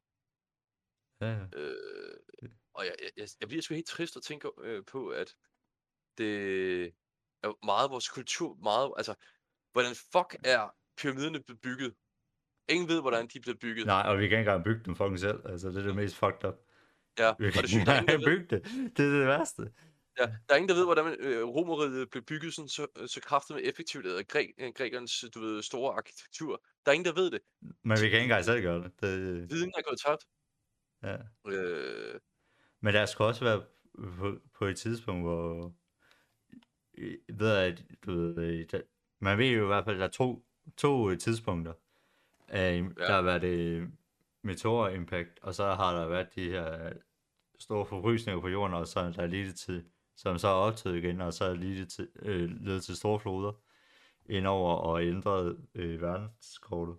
[1.21, 1.45] Ja, ja.
[1.53, 5.35] Øh, og jeg, jeg, jeg, bliver sgu helt trist at tænke øh, på, at
[6.17, 6.85] det
[7.43, 9.15] er meget vores kultur, meget, altså,
[9.71, 11.95] hvordan fuck er pyramiderne bygget?
[12.69, 13.85] Ingen ved, hvordan de er blevet bygget.
[13.85, 15.39] Nej, og vi kan ikke engang bygge dem fucking selv.
[15.49, 16.55] Altså, det er det mest fucked up.
[17.19, 18.25] Ja, og det ikke synes, der er ingen, der engang ved.
[18.25, 18.65] bygge det.
[18.97, 19.61] Det er det værste.
[20.19, 23.55] Ja, der er ingen, der ved, hvordan øh, romeriet blev bygget sådan, så, så kraftigt
[23.55, 26.63] med effektivt, eller græ, øh, grækernes, du ved, store arkitektur.
[26.85, 27.39] Der er ingen, der ved det.
[27.61, 28.91] Men vi kan ikke engang selv gøre det.
[29.01, 30.23] det Viden er gået tabt.
[31.03, 31.17] ja.
[31.51, 32.19] Øh,
[32.81, 33.63] Men der skal også være
[34.19, 35.73] på, på et tidspunkt, hvor
[36.97, 38.81] øh, ved at, du ved, øh, der,
[39.19, 40.45] man ved jo i hvert fald, at der er to,
[40.77, 41.73] to øh, tidspunkter.
[42.47, 43.03] Af, ja.
[43.05, 43.87] Der har været det
[44.47, 46.93] meteor impact, og så har der været de her
[47.59, 51.21] store forfrysninger på jorden, og så er der lige til, som så er optaget igen,
[51.21, 53.53] og så er lige til, øh, ledet til store floder
[54.29, 56.97] indover og ændret øh, verdenskortet.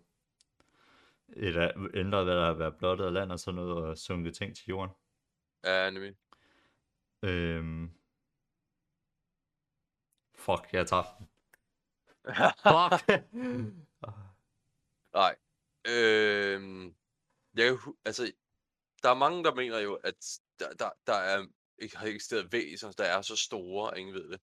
[1.28, 4.56] Eller ændret, hvad der har været blottet af land og sådan noget, og sunket ting
[4.56, 4.90] til jorden.
[5.64, 6.14] ja, nemlig.
[7.22, 7.90] Øhm...
[10.34, 11.28] Fuck, jeg tabte den.
[12.64, 13.24] Fuck!
[15.14, 15.36] Nej.
[15.88, 16.92] Øh,
[17.64, 18.32] jeg, altså,
[19.02, 21.46] der er mange, der mener jo, at der, der, der er
[21.78, 24.40] ikke har eksisteret væsener, der er så store, ingen ved det.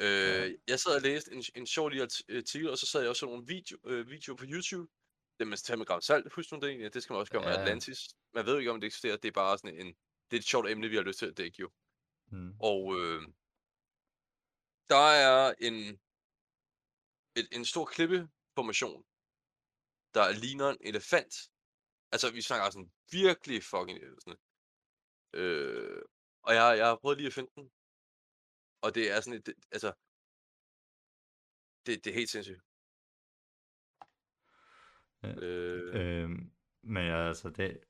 [0.00, 3.10] Øh, jeg sad og læste en, en sjov lille art- artikel, og så sad jeg
[3.10, 4.92] også så nogle video, øh, videoer på YouTube.
[5.38, 7.42] Det med tage med Gram Salt, husk nu det egentlig, det skal man også gøre
[7.42, 7.60] med Ja.
[7.60, 7.98] Atlantis.
[8.34, 9.86] Man ved ikke, om det eksisterer, det er bare sådan en,
[10.30, 11.70] det er et sjovt emne, vi har lyst til at dække jo.
[12.32, 12.52] Mm.
[12.60, 13.22] Og øh,
[14.88, 15.74] der er en,
[17.36, 19.04] et, en stor klippeformation,
[20.14, 21.34] der ligner en elefant.
[22.12, 24.40] Altså, vi snakker sådan virkelig fucking sådan.
[25.32, 26.02] Øh,
[26.42, 27.70] og jeg, jeg har prøvet lige at finde den.
[28.82, 29.92] Og det er sådan et, det, altså,
[31.86, 32.62] det, det er helt sindssygt.
[35.22, 35.34] Ja.
[35.44, 37.80] Øh, Øhm, men altså, det...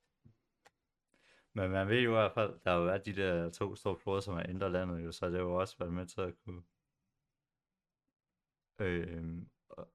[1.52, 3.96] Men man ved jo i hvert fald, der har jo været de der to store
[3.96, 6.34] floder, som har ændret landet jo, så det har jo også været med til at
[6.44, 6.62] kunne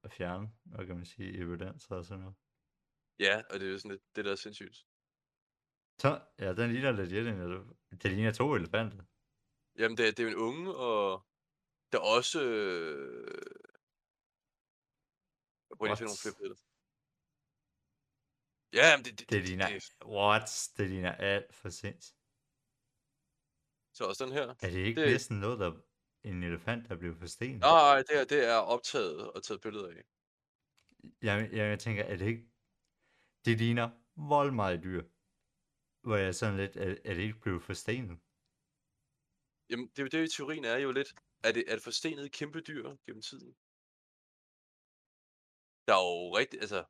[0.03, 2.35] at fjerne, hvad kan man sige, evidenser og sådan noget.
[3.19, 4.77] Ja, og det er jo sådan lidt, det der er sindssygt.
[6.01, 9.03] Så, ja, den ligner legit en elef- Det ligner to elefanter.
[9.79, 11.25] Jamen, det, er- det er jo en unge, og
[11.91, 12.41] der er også...
[12.43, 13.41] Øh...
[15.69, 16.61] Jeg prøver lige at finde nogle flere billeder.
[18.79, 20.49] Ja, men det, det, Det ligner, det, what?
[20.77, 22.05] Det ligner alt for sinds.
[23.97, 24.47] så også den her.
[24.49, 25.71] Er det ikke Det- næsten noget, der
[26.23, 27.59] en elefant, der blev forstenet?
[27.59, 30.03] Nej, det, her, det er optaget og taget billeder af.
[31.21, 32.52] Jeg, jeg, jeg tænker, er det ikke...
[33.45, 35.03] Det ligner vold meget dyr.
[36.03, 38.17] Hvor jeg sådan lidt, er, er det ikke blevet forstenet?
[39.69, 41.13] Jamen, det er jo det, teorien er jo lidt.
[41.43, 43.55] Er det, er det forstenet kæmpe dyr gennem tiden?
[45.87, 46.83] Der er jo rigtig, altså,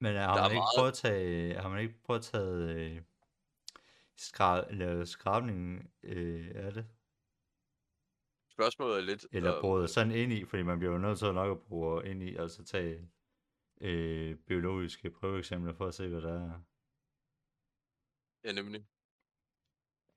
[0.00, 2.24] Men har Der er man, ikke meget- prøvet at tage, har man ikke prøvet at
[2.24, 3.02] tage øh,
[4.16, 6.86] skra, lave skrabning øh, af det?
[8.50, 9.26] spørgsmålet er lidt...
[9.32, 12.06] Eller om- bruger sådan ind i, fordi man bliver jo nødt til nok at bruge
[12.10, 13.10] ind i, altså tage
[13.80, 16.60] øh, biologiske prøveeksempler for at se, hvad der er.
[18.44, 18.86] Ja, nemlig.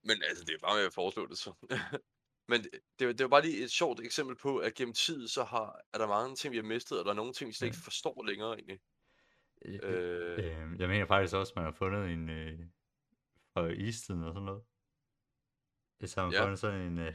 [0.04, 1.52] Men altså, det er bare med at foreslå det så.
[2.48, 5.28] Men det, det, jo- det jo bare lige et sjovt eksempel på, at gennem tid,
[5.28, 7.52] så har, er der mange ting, vi har mistet, og der er nogle ting, vi
[7.54, 8.80] slet ikke forstår længere egentlig.
[9.64, 12.58] Øh, Øh, øh, jeg mener faktisk også, at man har fundet en øh,
[13.52, 14.64] fra istiden og sådan noget.
[16.04, 16.42] Så har man Ja.
[16.42, 17.14] fundet sådan en, øh,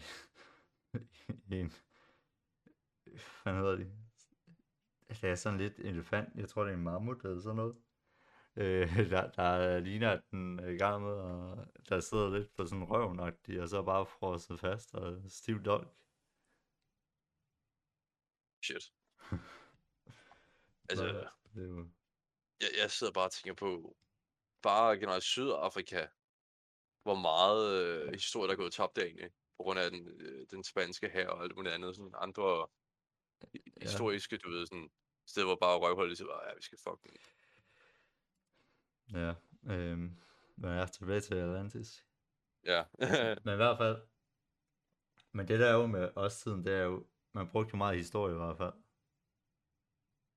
[1.60, 1.72] en,
[3.44, 4.05] hvad hedder det?
[5.22, 7.76] Det er sådan lidt elefant, jeg tror det er en mammut eller sådan noget.
[8.56, 12.66] Øh, der, der ligner, at den er i gang med, og der sidder lidt på
[12.66, 13.34] sådan røven og
[13.70, 15.88] så bare frosset fast og stiv dolk.
[18.64, 18.92] shit.
[20.90, 21.90] Altså, Så det er jo,
[22.62, 23.98] jeg, jeg sidder bare og tænker på,
[24.62, 26.08] bare generelt Sydafrika,
[27.04, 30.64] hvor meget øh, historie, der er gået tabt egentlig, på grund af den, øh, den
[30.64, 32.68] spanske her og alt muligt andet, sådan andre
[33.54, 33.60] Ja.
[33.82, 34.90] historiske, du ved, sådan
[35.26, 37.18] steder, hvor bare siger, bare, ja, vi skal fucking...
[39.14, 39.34] ja,
[39.74, 39.98] øh,
[40.56, 42.06] men jeg er tilbage til Atlantis.
[42.64, 42.84] Ja,
[43.46, 44.02] Men i hvert fald,
[45.32, 47.98] men det der er jo med os tiden, det er jo, man brugte jo meget
[47.98, 48.74] historie i hvert fald,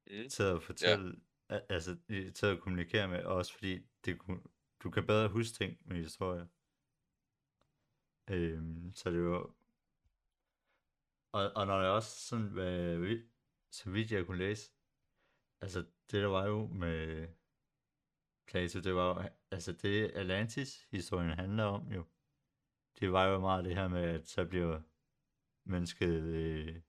[0.06, 0.28] mm.
[0.28, 1.20] til at fortælle,
[1.50, 1.58] ja.
[1.68, 1.96] altså
[2.34, 4.40] til at kommunikere med os, fordi det kunne,
[4.82, 6.48] du kan bedre huske ting med historie.
[8.30, 9.50] Øhm, så det var,
[11.32, 13.18] og, og når jeg også sådan, hvad,
[13.70, 14.70] så vidt jeg kunne læse,
[15.60, 17.28] altså det der var jo med
[18.46, 22.04] Plato, det var jo, altså det Atlantis-historien handler om jo,
[23.00, 24.80] det var jo meget det her med, at så bliver
[25.64, 26.80] mennesket øh,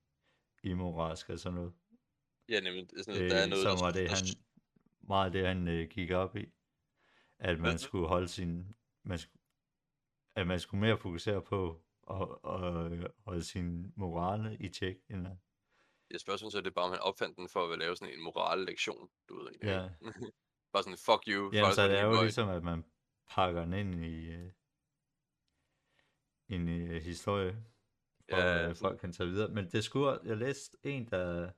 [0.63, 1.73] imoralsk og sådan noget.
[2.49, 4.25] ja, nemlig, det er sådan, noget, der er Øh, noget, som var det, han,
[5.01, 6.45] meget det, han øh, gik op i.
[7.39, 9.41] At man skulle holde sin, man skulle,
[10.35, 14.97] at man skulle mere fokusere på at, at holde sin morale i tjek.
[15.09, 15.37] End at,
[16.11, 18.13] jeg spørger sådan, så er det bare, om han opfandt den for at lave sådan
[18.13, 19.67] en morale-lektion, du ved egentlig.
[19.69, 20.31] ja, ikke?
[20.73, 21.51] bare sådan, fuck you.
[21.63, 22.85] Folk så det er jo ligesom, at man
[23.29, 24.51] pakker den ind i øh,
[26.49, 27.63] en øh, historie,
[28.29, 29.49] for Ja, at sådan- folk kan tage videre.
[29.49, 31.51] Men det skulle, jeg læste en, der,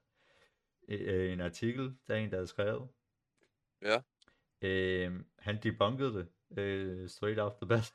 [0.87, 2.89] øh, en artikel, der er en, der havde skrevet.
[3.81, 4.01] Ja.
[4.61, 7.93] Øh, han debunkede det, øh, straight off the bat.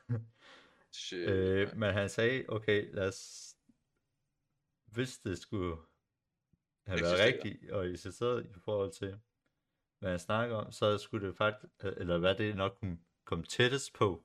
[0.93, 3.53] Shit, øh, men han sagde, okay, lad os,
[4.87, 5.77] hvis det skulle
[6.87, 9.21] have været rigtigt og eksisteret i forhold til,
[9.99, 13.93] hvad han snakker om, så skulle det faktisk, eller hvad det nok kunne komme tættest
[13.95, 14.25] på,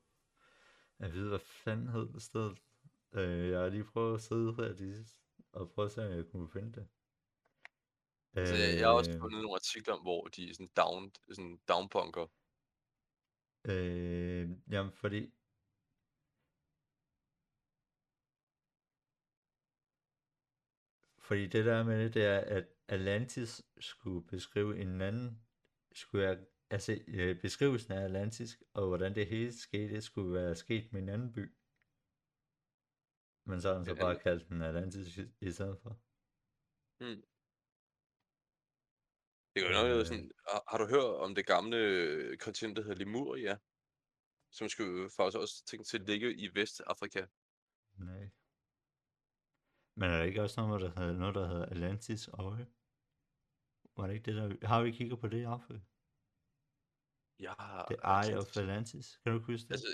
[1.00, 2.52] at vide, hvad fanden hed det sted.
[3.14, 5.06] Øh, jeg har lige prøvet at sidde her de,
[5.54, 6.88] og prøve at se, om jeg kunne finde det.
[8.34, 11.12] Altså, jeg, jeg har også Øh, fundet nogle artikler, om, hvor de er sådan down,
[11.32, 12.28] sådan downpunker.
[13.66, 15.34] Øh, jamen, fordi...
[21.22, 25.44] Fordi det der med det, det er, at Atlantis skulle beskrive en anden...
[25.94, 30.94] Skulle jeg, altså, øh, beskrivelsen af Atlantis, og hvordan det hele skete, skulle være sket
[30.94, 31.56] med en anden by.
[33.46, 36.00] Men så har han så bare kaldt den Atlantis i, i stedet for.
[37.00, 37.24] Hmm.
[39.54, 40.06] Det er jo nok Øh.
[40.06, 43.58] sådan, har, har du hørt om det gamle kontinent, der hedder Lemuria?
[44.52, 47.26] Som skulle faktisk også tænke til at ligge i Vestafrika.
[47.98, 48.30] Nej.
[50.02, 52.68] Men er der ikke også noget, der hedder, noget, der hedder Atlantis øje?
[53.98, 54.68] Var det ikke det, der...
[54.68, 55.80] Har vi kigget på det i Afrika?
[57.40, 57.54] Ja,
[57.92, 59.08] The Eye of Atlantis.
[59.24, 59.72] Kan du huske det?
[59.72, 59.88] Altså,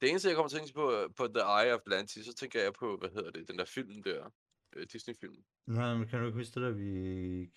[0.00, 2.62] det eneste, jeg kommer til at tænke på, på The Eye of Atlantis, så tænker
[2.62, 4.30] jeg på, hvad hedder det, den der film der,
[4.76, 5.44] øh, Disney-film.
[5.66, 6.90] Nej, men kan du ikke huske det der, vi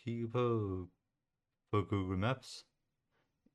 [0.03, 0.43] kiggede på
[1.71, 2.49] på Google Maps?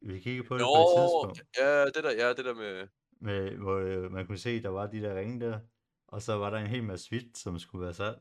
[0.00, 2.88] Vi kiggede på det Nå, på et tidspunkt, ja, det der, ja, det der med,
[3.10, 5.60] med, hvor øh, man kunne se, der var de der ringe der,
[6.08, 8.18] og så var der en hel masse hvidt, som skulle være salg.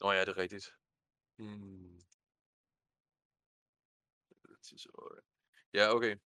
[0.00, 0.66] Nå ja, det er rigtigt.
[1.38, 1.98] Hmm.
[5.74, 6.16] Ja, okay.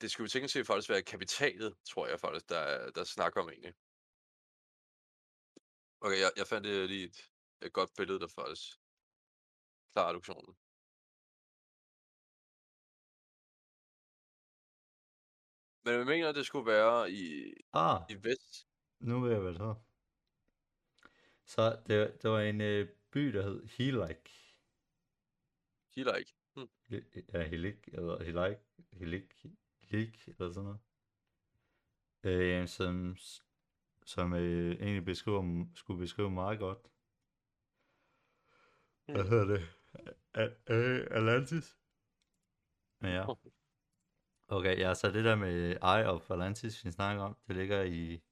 [0.00, 3.74] Det skulle tænke sig faktisk være kapitalet, tror jeg faktisk, der, der snakker om egentlig.
[6.00, 7.30] Okay, jeg, jeg fandt lige et,
[7.62, 8.62] et godt billede, der faktisk
[9.92, 10.56] klarer reduktionen.
[15.88, 18.68] Men jeg mener, det skulle være i, Ah, i vest.
[19.00, 19.76] nu ved jeg, hvad det.
[21.44, 24.54] Så det, det var en øh, by, der hed Helik.
[25.94, 26.34] Hilik.
[26.56, 26.68] Hm.
[27.32, 28.58] Ja, Helik, eller Helik,
[28.92, 29.46] Helik,
[29.82, 30.80] Helik, eller sådan noget.
[32.24, 33.16] Øh, som,
[34.04, 36.78] som øh, egentlig beskriver, skulle beskrive meget godt.
[39.04, 39.30] Hvad Hmm.
[39.30, 39.68] hedder det?
[41.10, 41.76] Atlantis?
[43.02, 43.24] Ja.
[44.50, 48.22] Okay, ja, så det der med Eye of Atlantis, vi snakker om, det ligger i...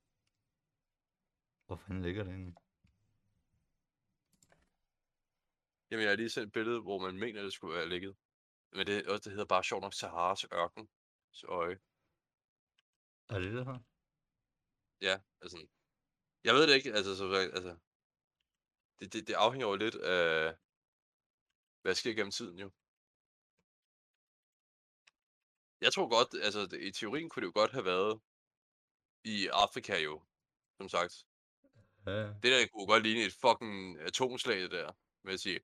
[1.66, 2.54] Hvor fanden ligger det egentlig?
[5.90, 8.16] Jamen, jeg har lige set et billede, hvor man mener, det skulle være ligget.
[8.72, 10.88] Men det, også, det hedder bare sjovt nok Saharas ørken.
[11.30, 11.78] Så øje.
[13.28, 13.78] Er det det her?
[15.00, 15.66] Ja, altså.
[16.44, 17.76] Jeg ved det ikke, altså, så, altså
[19.00, 20.56] det, det, det afhænger jo lidt af,
[21.82, 22.70] hvad sker gennem tiden jo.
[25.80, 28.20] Jeg tror godt, altså i teorien kunne det jo godt have været
[29.24, 30.22] i Afrika jo,
[30.80, 31.14] som sagt.
[32.06, 34.92] Ja, Det der kunne godt ligne et fucking atomslag det der,
[35.24, 35.60] med at sige,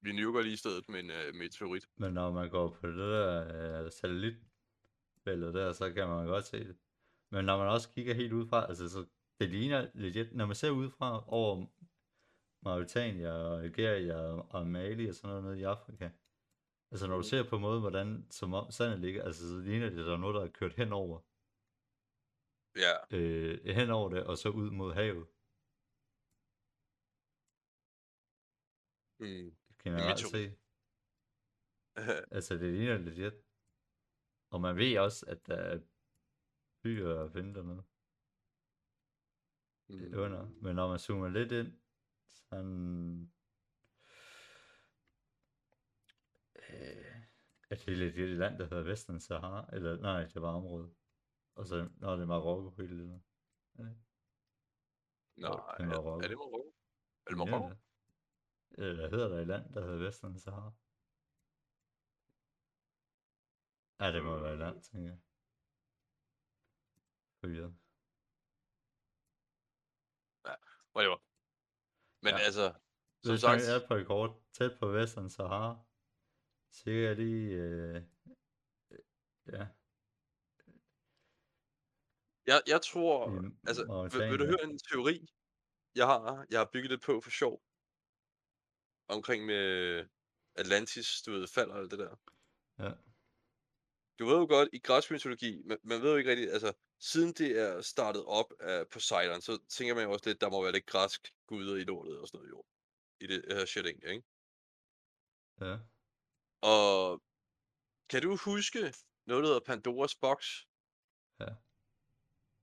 [0.00, 1.84] vi nuker lige i stedet med en uh, meteorit.
[1.96, 6.58] men når man går på det der uh, satellitbillede der, så kan man godt se
[6.58, 6.76] det.
[7.30, 9.06] Men når man også kigger helt udefra, altså så
[9.40, 11.66] det ligner legit, når man ser udefra over
[12.62, 14.16] Mauritania og Algeria
[14.54, 16.10] og Mali og sådan noget nede i Afrika.
[16.90, 17.30] Altså når du Mhm.
[17.30, 20.18] ser på måden, hvordan som om sandet ligger, altså så ligner det, at der er
[20.24, 21.18] noget, der er kørt henover,
[22.84, 25.26] Ja, øh, henover det, og så ud mod havet.
[29.20, 29.50] mm.
[29.68, 30.50] Det kan man meteorit.
[30.52, 30.58] se.
[32.36, 33.34] Altså det ligner legit.
[34.50, 35.80] Og man ved også, at der er
[36.82, 37.84] byer at finde dernede.
[39.88, 40.18] mm.
[40.18, 40.48] Under.
[40.62, 41.72] Men når man zoomer lidt ind,
[42.26, 43.32] sådan...
[46.70, 47.06] Øh,
[47.70, 50.96] at det er lidt et land, der hedder Vestern Sahara, eller nej, det var området.
[51.54, 53.08] Og så, når det er Marokko helt lidt.
[53.08, 53.94] Nej,
[55.36, 56.18] det er Marokko.
[56.24, 56.72] er det Marokko?
[57.26, 57.68] Er det Ja, Marokko?
[57.68, 57.78] det.
[58.78, 60.72] Eller hedder der et land, der hedder Vestern Sahara?
[64.00, 65.20] Ja, det må være et land, tænker jeg.
[67.40, 67.74] Forvirret.
[70.96, 71.18] Whatever.
[72.24, 72.44] Men Ja.
[72.46, 72.66] altså,
[73.22, 75.85] som Hvis sagt, man er på et kort tæt på Vestern Sahara,
[76.70, 78.02] cirka lige, øh,
[78.90, 78.98] øh,
[79.52, 79.66] ja,
[82.46, 85.26] jeg, jeg tror, i altså, vil, vil du høre en teori,
[85.94, 87.62] jeg har, jeg har bygget det på for sjov,
[89.08, 89.64] omkring med
[90.56, 92.16] Atlantis, du ved, falder og alt det der.
[92.78, 92.92] Ja,
[94.18, 97.32] Du ved jo godt, i græsk mytologi, man, man ved jo ikke rigtigt, altså, siden
[97.32, 100.72] det er startet op af Poseidon, så tænker man jo også lidt, der må være
[100.72, 102.64] lidt græsk guder i lortet og sådan noget, jo.
[103.20, 104.22] I det her shit, ikke?
[105.60, 105.78] ja,
[106.62, 107.22] Og
[108.10, 108.78] kan du huske
[109.26, 110.40] noget, der hedder Pandoras Box?
[111.40, 111.52] Ja.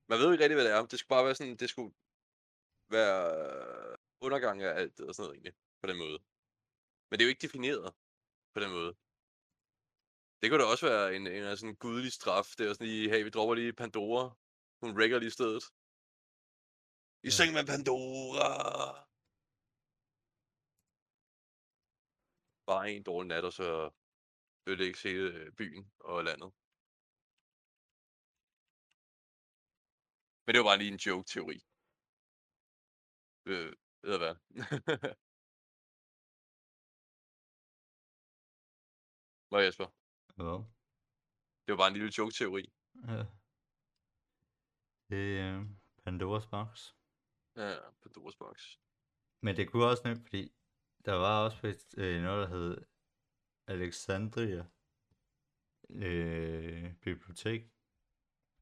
[0.09, 0.85] Man ved ikke rigtig, hvad det er.
[0.85, 1.93] Det skulle bare være sådan, det skulle
[2.89, 6.19] være undergang af alt og sådan noget egentlig, på den måde.
[7.07, 7.93] Men det er jo ikke defineret
[8.53, 8.93] på den måde.
[10.39, 12.47] Det kunne da også være en, en, en sådan gudelig straf.
[12.57, 14.25] Det er sådan lige, hey, vi dropper lige Pandora.
[14.81, 15.63] Hun rækker lige stedet.
[17.23, 17.35] I Ja.
[17.37, 18.53] seng med Pandora!
[22.65, 23.91] Bare en dårlig nat, og så
[24.67, 26.51] ødelægge hele øh, byen og landet.
[30.45, 31.57] Men det var bare lige en joke-teori.
[33.51, 33.71] Øh,
[34.07, 34.35] ved hvad?
[39.49, 39.87] Hvad Jesper?
[40.37, 40.53] ja,
[41.63, 42.63] Det var bare en lille joke-teori.
[43.07, 43.25] ja.
[45.09, 45.65] Det er øh,
[46.03, 46.93] Pandoras box.
[47.55, 48.77] Ja, Pandoras box.
[49.41, 50.53] Men det kunne også nemt, fordi
[51.05, 52.77] der var også et, øh, noget, der hed
[53.67, 54.65] Alexandria
[55.89, 57.69] øh, Bibliotek,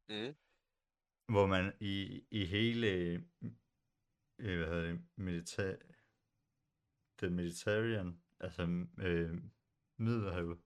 [0.09, 0.35] Mm.
[1.27, 2.87] hvor man i, i hele
[4.37, 5.77] øh, hvad hedder det, milita
[7.17, 9.43] the Mediterranean, altså øh,
[9.97, 10.59] Middelhavet,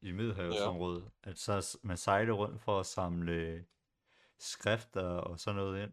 [0.00, 1.30] i Middelhavsområdet, ja.
[1.30, 3.66] at så man sejler rundt for at samle
[4.38, 5.92] skrifter og sådan noget ind,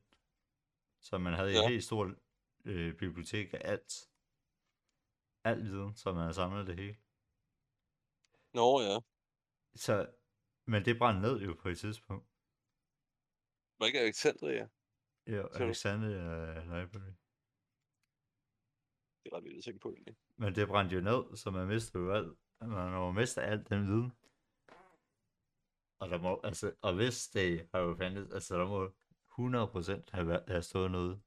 [1.00, 1.52] så man havde.
[1.52, 1.64] Ja.
[1.64, 2.16] et helt stort
[2.66, 4.10] øh, bibliotek af alt,
[5.46, 6.98] alt viden, så man havde samlet det hele.
[8.54, 9.00] Nå ja.
[9.76, 10.14] Så,
[10.68, 12.28] men det brændte ned jo på et tidspunkt.
[13.80, 14.68] Var ikke Alexandria?
[15.28, 17.14] Ja, Så- Alexandria Library.
[19.24, 20.16] Det er ret vildt at tænke på egentlig.
[20.38, 22.38] Men det brændte jo ned, så man mistede jo alt.
[22.62, 24.12] Man må miste alt den viden.
[26.00, 30.28] Og der må, altså, og hvis det har jo fandtes, altså der må 100% have,
[30.28, 31.22] været, have stået noget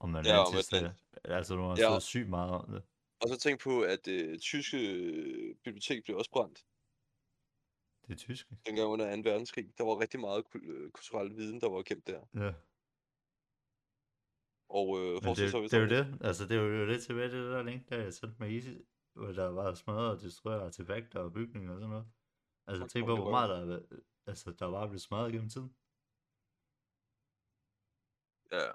[0.00, 0.76] om Ja, Atlantis der.
[0.76, 1.06] Atlantis.
[1.24, 1.74] Altså, du har Ja.
[1.76, 2.82] stået sygt meget om det.
[3.22, 6.66] Og så tænk på, at det øh, tyske øh, bibliotek blev også brændt.
[8.06, 8.56] Det er tyske.
[8.66, 9.22] dengang under 2.
[9.30, 9.78] verdenskrig.
[9.78, 12.20] Der var rigtig meget øh, kulturel viden, der var gemt der.
[12.34, 12.52] Ja.
[14.68, 16.18] Og øh, Men det, hvis det er jo det.
[16.20, 18.74] Altså, det er jo det tilbage, det der link, der jeg sendte med Easy,
[19.12, 22.06] hvor der var smadret og destrueret artefakter og bygninger og sådan noget.
[22.66, 25.74] Altså, tænk på, det hvor meget der, er altså, der var blevet smadret gennem tiden.
[28.52, 28.70] Ja.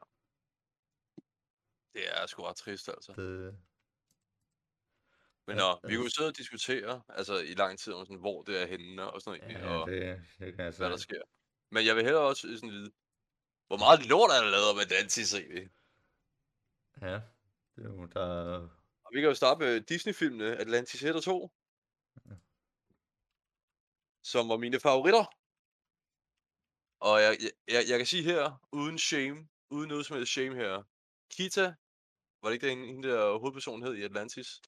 [1.93, 3.13] Det er sgu ret trist, altså.
[3.13, 3.59] Det,
[5.47, 8.19] Men ja, nå, vi kunne altså- sidde og diskutere, altså i lang tid, om sådan,
[8.19, 11.21] hvor det er henne og sådan noget, ja, og det, det jeg hvad der sker.
[11.71, 12.91] Men jeg vil hellere også sådan vide,
[13.67, 15.69] hvor meget lort er der lavet Atlantis egentlig?
[17.01, 17.13] Ja,
[17.75, 18.69] det er jo, der er...
[19.05, 21.51] Og vi kan jo starte med Disney-filmene Atlantis 1 og 2.
[22.25, 22.35] Ja.
[24.23, 25.25] Som var mine favoritter.
[26.99, 30.55] Og jeg, jeg, jeg, jeg kan sige her, uden shame, uden noget som helst shame
[30.55, 30.83] her.
[31.31, 31.75] Kita,
[32.41, 34.61] var det ikke den hende der hovedperson hed i Atlantis?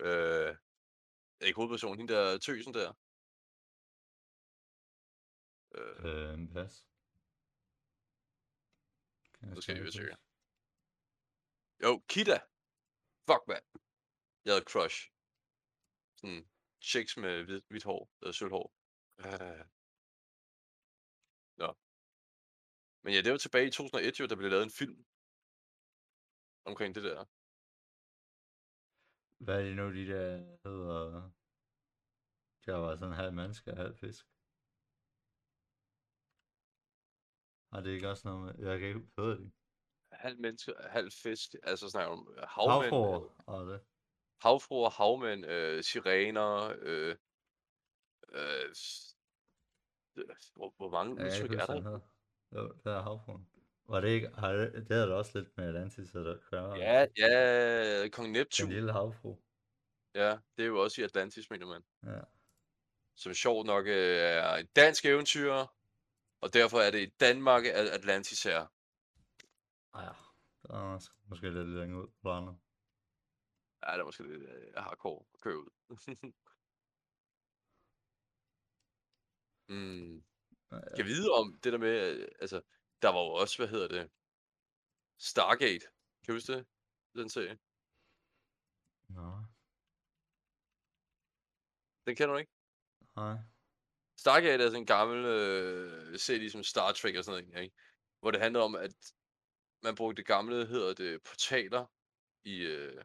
[0.00, 0.56] Øh,
[1.40, 2.88] ikke hovedpersonen, hende der tøsen der.
[5.74, 6.86] Øh, Øh, pas.
[9.34, 10.10] Kan Nu skal søge.
[10.10, 10.18] pas?
[11.82, 12.38] Jo, Kita.
[13.28, 13.64] Fuck, mand.
[14.44, 14.98] Jeg havde crush.
[16.16, 16.50] Sådan
[16.82, 18.74] chicks med hvidt, hvidt hår, eller sølv hår.
[19.18, 19.64] Øh.
[21.56, 21.68] Nå.
[23.02, 25.06] Men ja, det var tilbage i 2001 jo, der blev lavet en film.
[26.64, 27.24] Omkring det der.
[29.44, 30.28] Hvad er det nu, de der
[30.64, 31.30] hedder...
[32.66, 34.24] Der var sådan halv menneske og halv fisk.
[37.72, 38.66] Har det ikke også noget med...
[38.68, 39.52] Jeg kan ikke hedder det.
[40.12, 41.48] Halv menneske, halv fisk.
[41.62, 42.92] Altså snakker om øh, havmænd.
[42.92, 43.80] Havfruer og det.
[44.42, 47.16] Havfruer, havmænd, øh, sirener, øh,
[48.28, 48.68] øh,
[50.16, 52.00] øh, hvor, hvor mange Ja, udtryk er der?
[52.56, 53.57] Jo, det er havfruen.
[53.88, 54.28] Var det ikke...
[54.28, 56.74] Har det, det havde også lidt med Atlantis at gøre.
[56.74, 58.68] Ja, ja, Kong Den Neptun.
[58.72, 59.36] lille havfru.
[60.14, 61.82] Ja, det er jo også i Atlantis, mener man.
[62.14, 62.20] Ja.
[63.16, 65.52] Som sjovt nok øh, er et dansk eventyr,
[66.40, 68.66] og derfor er det i Danmark, at Atlantis er.
[69.96, 70.12] Ja.
[70.62, 72.58] Der er måske- lidt længere ud på andre.
[73.82, 75.70] Ja, det er måske lidt øh, hardcore at køre ud.
[79.68, 80.24] mm.
[80.72, 82.60] Ja, Kan vide om det der med, øh, altså,
[83.02, 84.10] der var jo også, hvad hedder det,
[85.18, 85.86] Stargate.
[86.22, 86.66] Kan du huske det?
[87.14, 87.58] Den serie.
[89.08, 89.28] Nå,
[92.06, 92.52] Den kender du ikke?
[93.16, 93.36] nej.
[94.16, 97.76] Stargate er sådan en gammel øh, serie, ligesom Star Trek og sådan noget, ikke?
[98.20, 98.94] Hvor det handler om, at
[99.82, 101.86] man brugte gamle, hedder det, portaler
[102.44, 103.04] i, øh,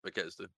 [0.00, 0.50] hvad kaldes det?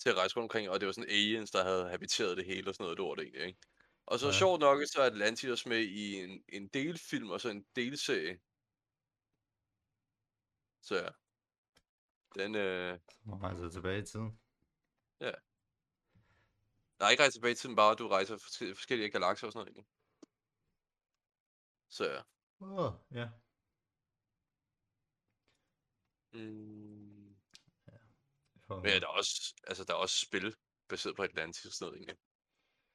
[0.00, 2.70] Til at rejse rundt omkring, og det var sådan aliens, der havde habiteret det hele
[2.70, 3.60] og sådan noget lort egentlig, ikke?
[4.10, 4.32] Og så Ja.
[4.32, 8.40] sjovt nok, så er Atlantis også med i en, en delfilm og så en delserie.
[10.82, 11.10] Så ja.
[12.34, 14.40] Den, øh, man altså tilbage i tiden.
[16.98, 19.72] der er ikke rejse tilbage til den, bare du rejser forskellige, forskellige galakser og sådan
[19.72, 19.86] noget.
[21.88, 22.22] Så ja.
[22.60, 23.28] Åh, oh, ja.
[26.32, 27.36] Mm.
[28.66, 30.56] For, Men ja, der er også, altså, der er også spil
[30.88, 32.27] baseret på Atlantis og sådan noget egentlig.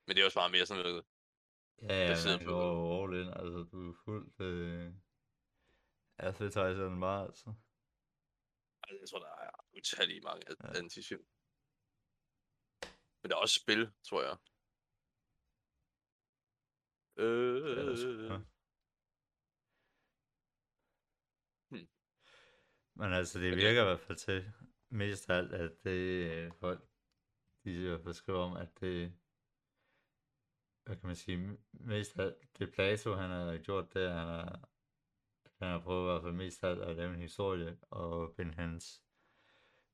[0.06, 1.06] Men det er også bare mere sådan noget,
[1.82, 3.28] ja, ja, man går all in.
[3.28, 4.40] Altså, du er fuldt...
[4.42, 4.94] Øh...
[6.18, 7.54] Advertiser den bare, altså.
[8.84, 10.68] altså, jeg tror, der er utallige mange Ja.
[10.70, 11.26] Atlantis-film.
[13.22, 14.38] Men der er også spil, tror jeg.
[17.18, 18.38] Øh, er sgu, ja.
[21.70, 21.88] Hmm.
[22.96, 24.54] Men altså, det- virker i hvert fald til
[24.90, 26.00] mest af alt, at det
[26.32, 26.82] øh, folk,
[27.64, 29.18] de i hvert fald skriver om, at det,
[30.86, 34.70] hvad kan man sige, mest af det Plato, han har gjort, det er, han har,
[35.60, 39.02] han har prøvet i hvert fald mest af at lave en historie, og binde hans,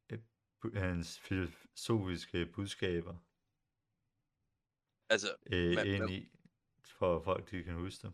[0.10, 0.20] øh,
[0.74, 3.18] hans filosofiske budskaber
[5.10, 6.30] altså, øh, Men- ind i,
[6.86, 8.14] for at folk, de kan huske det.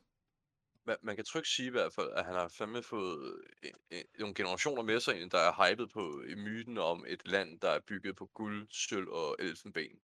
[0.86, 4.06] man, man kan trygt sige i hvert fald, at han har fandme fået en, en,
[4.20, 7.80] nogle generationer med sig, der er hypet på i myten om et land, der er
[7.80, 10.00] bygget på guld, sølv og elfenben.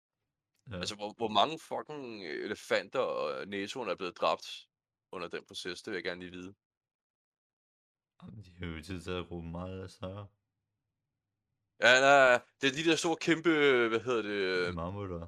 [0.71, 0.75] Ja.
[0.75, 4.67] Altså, hvor, hvor mange fucking elefanter og næsehorn er blevet dræbt
[5.11, 6.55] under den proces, det vil jeg gerne lige vide.
[8.23, 10.27] Jamen, de har jo tid til at gruppe meget større
[11.81, 13.49] Ja, nej, det er de der store kæmpe,
[13.89, 15.27] hvad hedder det, mammutter.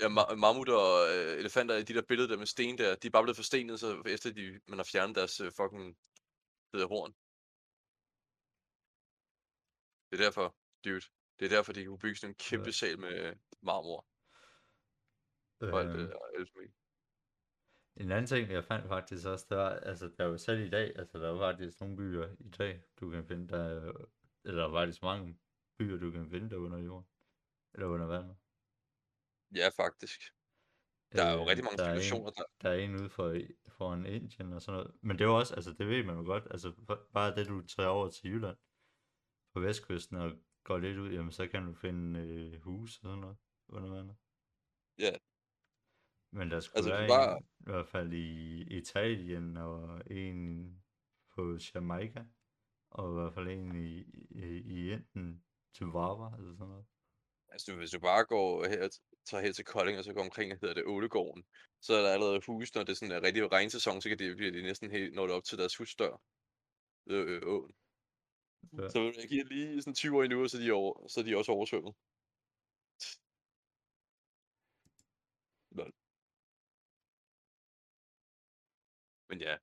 [0.00, 3.06] ja, ma- mammutter og øh, elefanter i de der billeder der med sten der, de
[3.06, 5.86] er bare blevet forstenet, så efter de, man har fjernet deres øh, fucking
[6.72, 7.12] der horn.
[10.10, 11.06] Det er derfor, dude.
[11.38, 12.72] Det er derfor, de kunne bygge sådan en kæmpe Ja.
[12.72, 14.06] sal med øh, marmor
[15.62, 16.74] og alt det der elfenben.
[17.96, 20.70] En anden ting, jeg fandt faktisk også, det var, altså der er jo selv i
[20.70, 24.06] dag, altså der er jo faktisk nogle byer i dag, du kan finde, der er,
[24.44, 25.38] eller der er faktisk mange
[25.78, 27.06] byer, du kan finde der under jorden,
[27.74, 28.36] eller under vandet.
[29.60, 30.20] Ja, faktisk.
[31.12, 32.44] Der er jo Øh, rigtig mange der er en- der...
[32.62, 33.26] Der er en ude for,
[33.68, 36.24] foran Indien og sådan noget, men det er jo også, altså det ved man jo
[36.24, 38.56] godt, altså for- bare det du tager over til Jylland,
[39.54, 40.30] på vestkysten og
[40.64, 43.36] går lidt ud, jamen så kan du finde øh, huse og sådan noget
[43.68, 44.16] under vandet.
[44.98, 45.12] Ja.
[46.32, 50.82] Men der skulle Altså, være bare- en, i hvert fald i Italien, og en
[51.34, 52.24] på Jamaica,
[52.90, 56.86] og i hvert fald en i, i, i enten Chihuahua, eller sådan noget.
[57.48, 58.88] Altså, hvis du bare går her,
[59.24, 61.44] tager her til Kolding, og så går omkring, hedder det Ålegården,
[61.80, 64.36] så er der allerede hus, når det er sådan en rigtig regnsæson, så kan det
[64.36, 66.22] blive det næsten helt, når det op til deres husdør.
[67.06, 67.72] øh, øh, åen.
[68.78, 68.88] Ja.
[68.88, 71.36] Så jeg giver lige sådan 20 år endnu, så er de, over, så er de
[71.36, 71.94] også oversvømmet.
[79.32, 79.56] Men ja.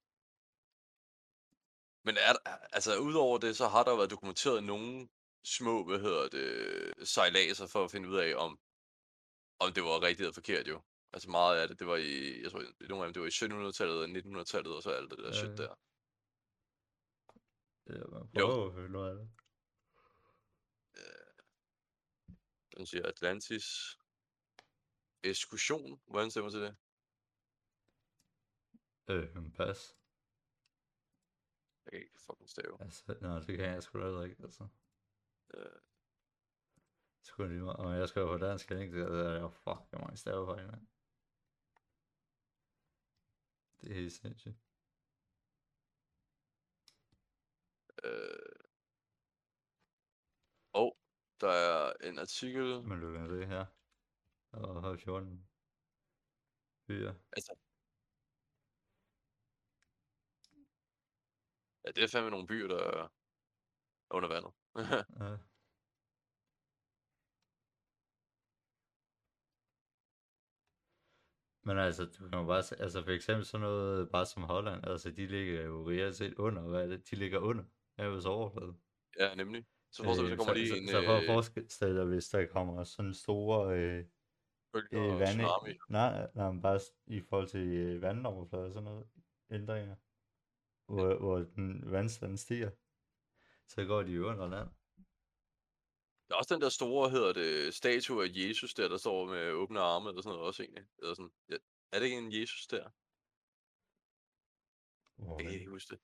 [2.06, 5.10] Men er der, altså udover det, så har der været dokumenteret nogle
[5.44, 8.60] små, hvad hedder det, sejladser for at finde ud af, om,
[9.60, 10.82] om det var rigtigt eller forkert jo.
[11.14, 13.38] Altså meget af det, det var i, jeg tror, nogle af dem, det var i
[13.70, 15.76] 1700-tallet og 1900-tallet og så alt det der Ja, shit der.
[17.90, 18.48] Ja, man Jo.
[18.48, 19.30] prøver at høre noget af det.
[22.78, 23.98] Den siger Atlantis.
[25.24, 26.02] Eskursion.
[26.08, 26.76] Hvordan stemmer til det?
[29.10, 29.98] Øh, pas.
[31.86, 32.78] Jeg kan ikke fucking stave.
[32.82, 34.68] Altså, nej, det kan jeg sgu da heller ikke, altså.
[35.54, 35.80] Øh,
[37.24, 37.78] Sgu lige meget.
[37.78, 39.02] Og jeg skal jo på dansk, ikke?
[39.10, 40.88] Det er jo fuck, hvor mange staver på mand.
[43.82, 44.58] Det er helt sindssygt.
[48.04, 48.70] øh.
[50.74, 50.98] Og
[51.42, 52.84] der er en artikel.
[52.84, 53.66] Men du kan se her.
[54.52, 55.48] Og har 14
[56.88, 57.14] byer.
[57.32, 57.69] Altså.
[61.90, 63.08] Ja, det er fandme nogle byer, der er
[64.12, 64.54] under vandet.
[65.24, 65.38] Ja.
[71.64, 74.88] Men altså, du kan jo bare se, altså for eksempel sådan noget, bare som Holland,
[74.88, 77.10] altså de ligger jo reelt set under, hvad er det?
[77.10, 77.64] De ligger under
[78.00, 78.74] havets overflade.
[79.20, 79.66] ja, nemlig.
[79.92, 82.00] Så forestil dig, Øh, der kommer så, lige så, en så for at øh, forestille
[82.00, 84.06] dig, hvis der kommer sådan store øh,
[84.92, 85.38] øh, vand,
[85.90, 89.08] nej, nej, bare i forhold til øh, vandoverflade og sådan noget,
[89.52, 89.96] ændringer,
[90.90, 92.72] hvor, hvor den vandstanden stiger,
[93.68, 94.70] så går de under land.
[96.28, 99.52] Der er også den der store, hedder det, statue af Jesus der, der står med
[99.52, 100.88] åbne arme eller sådan noget også egentlig.
[100.98, 101.32] Eller sådan.
[101.50, 101.58] Ja,
[101.92, 102.90] er det ikke en Jesus der?
[105.16, 105.72] Hvor Jeg kan ikke det?
[105.72, 106.02] huske det.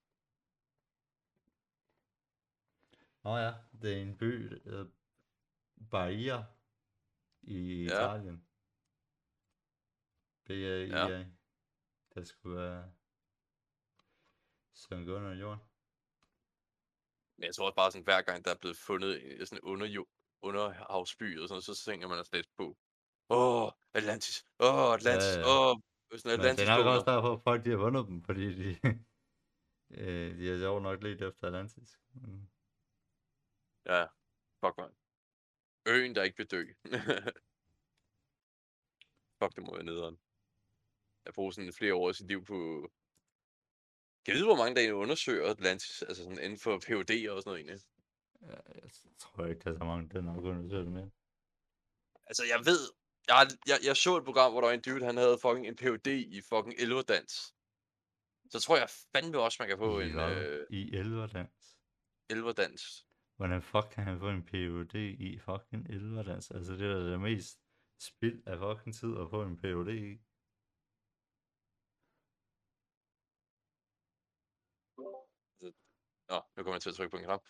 [3.23, 4.31] Nå ja, det er en by,
[4.63, 4.86] hedder
[5.91, 6.45] Bahia
[7.41, 7.86] i Ja.
[7.86, 8.47] Italien.
[10.45, 11.07] B-A-I-A.
[11.07, 11.25] Ja.
[12.15, 12.91] Der skulle være
[14.76, 15.59] sunket under jorden.
[17.38, 20.07] Men jeg tror også bare sådan, hver gang der er blevet fundet en- sådan underjord,
[20.41, 22.78] underhavsby og sådan så tænker man altså lidt på,
[23.30, 25.71] åh, Atlantis, åh, Atlantis, Ja, ja.
[25.71, 25.76] åh,
[26.11, 28.45] sådan Men Atlantis det er nok også derfor, at folk de har vundet dem, fordi
[28.61, 28.69] de,
[30.01, 31.99] øh, de har sjovt nok lidt efter Atlantis.
[32.13, 32.51] Men,
[33.86, 34.05] Ja,
[34.63, 34.91] fuck man.
[35.88, 36.63] Øen, der ikke vil dø.
[39.39, 40.19] fuck, det må være nederen.
[41.26, 42.89] Jeg bruger sådan flere år af sit liv på...
[44.26, 47.43] Kan vide, hvor mange der egentlig undersøger Atlantis, altså sådan inden for PhD og sådan
[47.45, 47.80] noget egentlig?
[48.84, 51.09] jeg tror ikke, der er så mange, der nok undersøger det mere.
[52.28, 52.80] Altså, jeg ved...
[53.28, 55.76] Jeg, jeg, jeg så et program, hvor der var en dude, han havde fucking en
[55.76, 56.07] Ph.D.
[56.07, 57.55] i fucking elverdans.
[58.51, 60.32] Så tror jeg fandme også, man kan få I, en hvad?
[60.32, 61.78] øh, I elverdans.
[62.30, 63.07] elverdans.
[63.36, 66.51] Hvordan fuck kan han få en PhD i fucking elverdans?
[66.51, 67.59] Altså det er da det mest
[67.99, 70.21] spild af fucking tid at få en PhD i.
[76.30, 77.43] Nå, nu kommer jeg til at trykke på en knap.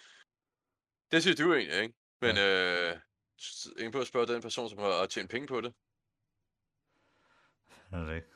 [1.11, 1.95] Det siger du egentlig, ikke?
[2.21, 2.99] Men øh,
[3.41, 5.73] s- ingen på at spørge den person, som har tjent penge på det.
[7.91, 8.27] Er det ikke?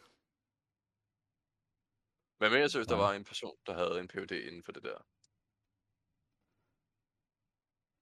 [2.40, 4.32] Men mere seriøst, der var en person, der havde en Ph.D.
[4.32, 5.00] inden for det der.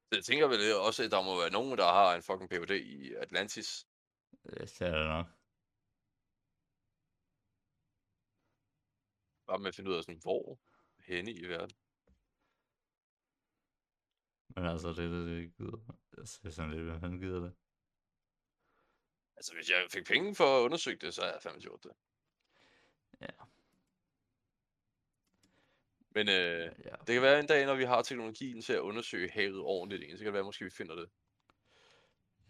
[0.09, 2.71] Så jeg tænker vel også, at der må være nogen, der har en fucking Ph.D.
[2.71, 3.87] i Atlantis.
[4.43, 5.25] Det er det nok.
[9.47, 10.59] Bare med at finde ud af sådan, hvor
[11.07, 11.77] henne i verden.
[14.47, 15.97] Men altså det er det, det gider.
[16.17, 17.53] Altså, det er sådan lidt, hvad fanden gider det?
[19.35, 21.91] Altså, hvis jeg fik penge for at undersøge det, så har jeg fandme gjort det.
[23.21, 23.43] Ja.
[26.09, 29.29] Men øh, Ja, det kan være en dag, når vi har teknologien til at undersøge
[29.31, 31.09] havet ordentligt, så kan det være, måske vi finder det.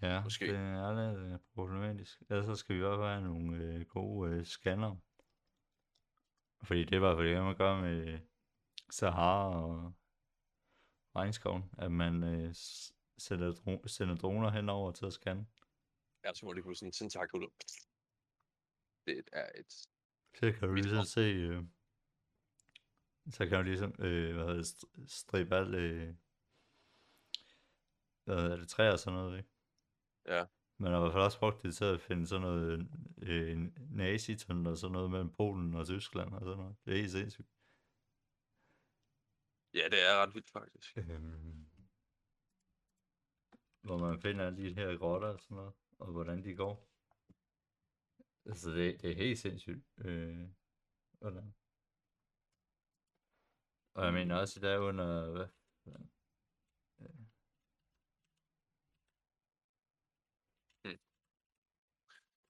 [0.01, 0.47] ja måske.
[0.47, 2.21] det er lidt øh, problematisk.
[2.29, 4.95] Ellers så skal vi også have nogle øh, gode øh, scanner.
[6.63, 8.19] Fordi det var fordi, man gør med
[8.89, 9.93] Sahara og
[11.15, 12.55] regnskoven, at man øh,
[13.17, 15.47] sender, dro- sender droner henover til at scanne.
[16.23, 17.41] Jeg tror, det kunne sådan en tentakel.
[19.05, 19.71] Det er et...
[20.35, 21.63] Så kan du ligesom se, øh,
[23.29, 26.15] så kan du ligesom, øh, hvad hedder det, st- stribe alt, øh,
[28.23, 29.49] hvad hedder det, træer og sådan noget, ikke?
[30.25, 30.45] Ja.
[30.77, 33.57] Man har i hvert fald også brugt det til at finde sådan noget øh,
[33.89, 36.75] naziton og sådan noget mellem Polen og Tyskland og sådan noget.
[36.85, 37.47] Det er helt sindssygt.
[39.73, 40.97] Ja, det er ret vildt, faktisk.
[40.97, 41.69] Øhm,
[43.81, 46.89] hvor man finder alle de her grotter og sådan noget, og hvordan de går.
[48.45, 49.85] Altså det, det er helt sindssygt.
[49.97, 50.49] Øh,
[51.19, 51.55] hvordan.
[53.93, 55.47] Og jeg mener også, der under, hvad?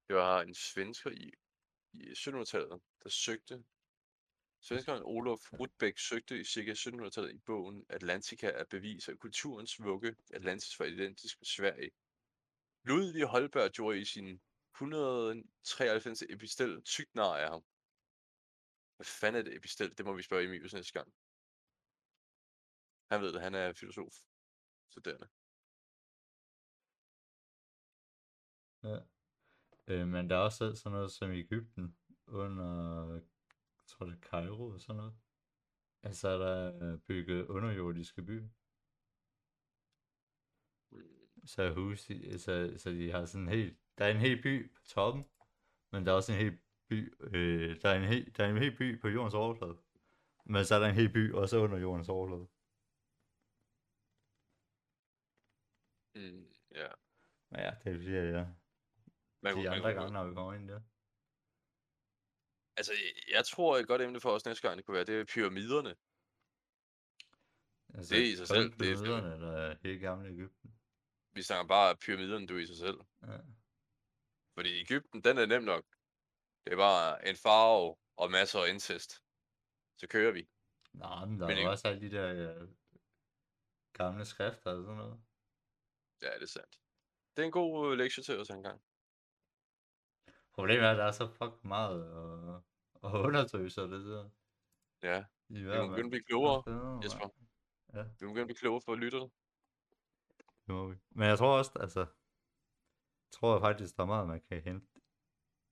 [0.08, 1.34] Det var en svensker i,
[1.94, 3.64] i 1700-tallet, der søgte.
[4.60, 6.72] Svenskeren Olof Rudbeck søgte i ca.
[6.72, 11.92] 1700-tallet i bogen Atlantica at bevise, at kulturens vugge Atlantis var identisk med Sverige.
[12.84, 14.42] Ludvig Holberg gjorde i sin
[14.76, 16.22] 193.
[16.30, 17.64] epistel tygt nar af ham.
[18.96, 19.98] Hvad fanden er det epistel?
[19.98, 21.14] Det må vi spørge Emilius næste gang.
[23.12, 24.14] Han ved det, han er filosof.
[24.90, 25.28] Studerende.
[28.84, 29.00] Ja.
[29.88, 31.98] Øh, men der er også sådan noget som i Ægypten
[32.28, 33.22] under,
[33.88, 35.18] tror det er Cairo og sådan noget.
[36.04, 38.50] Altså er der bygget underjordiske byer.
[41.46, 42.00] Så hus,
[42.42, 45.26] så, så de har sådan en helt, der er en hel by på toppen,
[45.92, 48.58] men der er også en hel by, øh, der, er en hel, der er en
[48.58, 49.78] hel by på jordens overflade.
[50.46, 52.48] Men så er der en hel by også under jordens overflade.
[56.16, 56.88] Mm, ja.
[57.50, 58.54] Men ja, det er at jeg,
[59.42, 60.82] Man, de man andre kunne- gange, når vi kommer ind der.
[62.78, 62.94] Altså,
[63.32, 65.96] jeg- tror, et godt emne for os næste gang, det kunne være, det er pyramiderne.
[67.98, 70.80] Altså, Det er i sig selv, det er- pyramiderne, eller er helt gamle Ægypten.
[71.34, 72.98] Vi snakker bare pyramiderne, du i sig selv.
[73.22, 73.38] Ja.
[74.54, 75.86] Fordi Ægypten, den er nem nok.
[76.64, 79.12] Det er bare en farve og masser af incest.
[79.98, 80.50] Så kører vi.
[80.94, 82.28] Nej, men der Men er også alle de der
[82.62, 82.68] øh,
[83.94, 85.22] gamle skrifter og sådan noget.
[86.22, 86.80] Ja, det er sandt.
[87.36, 88.82] Det er en god øh, lektie til os engang.
[90.58, 92.62] Problemet er, at der er så fucking meget at,
[93.04, 94.30] at undersøge sig det der.
[95.04, 96.64] Ja, I vi må begynde at blive klogere,
[97.04, 97.30] Jesper.
[97.94, 98.04] Ja.
[98.04, 99.30] Vi må begynde at blive klogere for lytterne.
[100.38, 100.96] Det må vi.
[101.10, 104.88] Men jeg tror også, altså, jeg tror faktisk, der er meget, man kan hente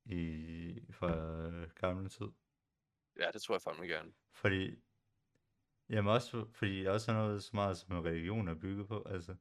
[0.06, 1.12] i fra
[1.82, 2.28] gamle tid.
[3.20, 4.14] Ja, det tror jeg fandme gerne.
[4.32, 4.76] Fordi,
[5.90, 9.36] jamen også, fordi også noget så meget som religion er bygget på, altså.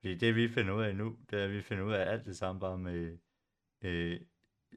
[0.00, 2.24] Fordi det vi finder ud af nu, det er, at vi finder ud af alt
[2.24, 3.18] det samme bare med
[3.82, 4.20] øh,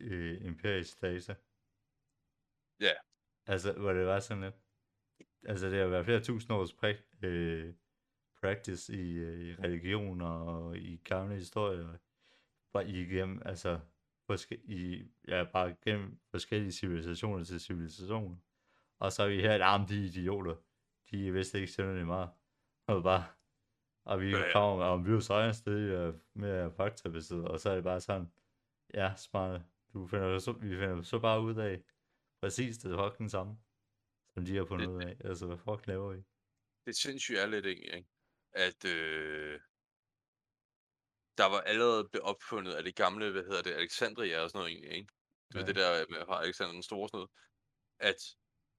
[0.01, 1.35] øh, empirisk data.
[2.79, 2.91] Ja.
[3.45, 4.55] Altså, hvor det var sådan lidt,
[5.45, 7.73] altså det har været flere tusind års præ- øh,
[8.41, 11.97] practice i, øh, i religion og i gamle historier,
[12.73, 13.79] bare igennem, altså,
[14.25, 18.37] forske- i, ja, bare gennem forskellige civilisationer til civilisationer.
[18.99, 20.55] Og så er vi her, at ah, de er idioter.
[21.11, 22.29] De vidste ikke sådan meget.
[22.87, 23.25] Og bare,
[24.03, 25.19] og vi Ja, kommer med, om vi er
[25.65, 28.31] det er mere faktabaseret, og så er det bare sådan,
[28.93, 29.61] ja, smart,
[29.97, 31.83] du finder så, vi finder så bare ud af,
[32.41, 33.53] præcis det fucking samme,
[34.33, 35.15] som de har fundet Det- ud af.
[35.29, 36.21] Altså, hvad fuck laver I?
[36.85, 38.09] Det sindssyge er lidt ikke?
[38.67, 39.59] at øh,
[41.39, 44.91] der var allerede opfundet af det gamle, hvad hedder det, Alexandria og sådan noget egentlig,
[44.99, 45.09] ikke?
[45.49, 45.67] Du ved Ja.
[45.67, 47.31] det der med Alexander den Store sådan noget,
[48.09, 48.19] at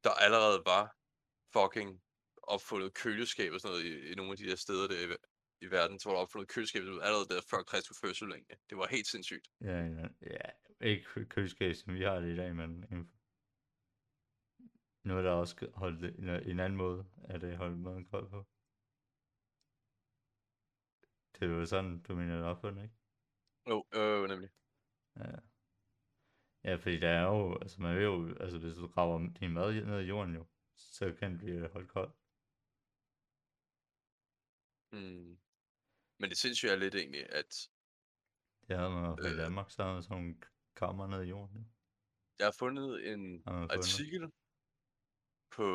[0.04, 0.84] der allerede var
[1.56, 1.90] fucking
[2.54, 5.16] opfundet køleskab og sådan noget i, i nogle af de der steder der
[5.60, 8.56] i, ver- i verden, så var der opfundet køleskab allerede der før Kristus fødsel egentlig.
[8.70, 9.48] Det var helt sindssygt.
[9.60, 10.50] Ja, ja, ja
[10.80, 13.12] ikke kø- køleskab, som vi har det i dag, men en-
[15.04, 18.46] noget, der også holde det, en, en anden måde, at det holde maden kold på.
[21.34, 22.94] Det er jo sådan, du mener det er opfundet, ikke?
[23.68, 24.50] Jo, øh, nemlig.
[25.16, 25.38] Ja.
[26.64, 29.74] Ja, fordi der er jo, altså man ved jo, altså hvis du graver din mad
[29.84, 30.46] ned i jorden jo,
[30.76, 32.12] så kan det blive holdt koldt.
[34.92, 35.38] Mm.
[36.18, 37.68] Men det sindssyge er lidt egentlig, at
[38.68, 39.44] Det havde man i hvert fald i Øh.
[39.44, 40.34] Danmark, så havde sådan nogle
[40.76, 41.56] kammer ned i jorden.
[41.56, 41.64] jo.
[42.38, 43.72] jeg har fundet en Har fundet.
[43.76, 44.32] artikel
[45.50, 45.66] på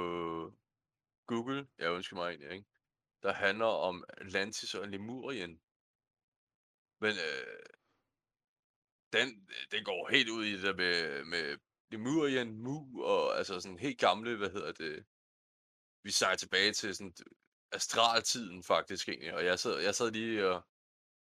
[1.27, 2.69] Google, jeg ønsker mig egentlig, ikke?
[3.23, 5.61] der handler om Atlantis og Lemurien.
[6.99, 7.63] Men øh,
[9.13, 9.27] den,
[9.71, 11.57] den går helt ud i det der med, med
[11.91, 15.05] Lemurien, Mu og altså sådan helt gamle, hvad hedder det,
[16.03, 17.15] vi sejler tilbage til sådan
[17.73, 20.67] astraltiden faktisk egentlig, og jeg sad, jeg sad lige og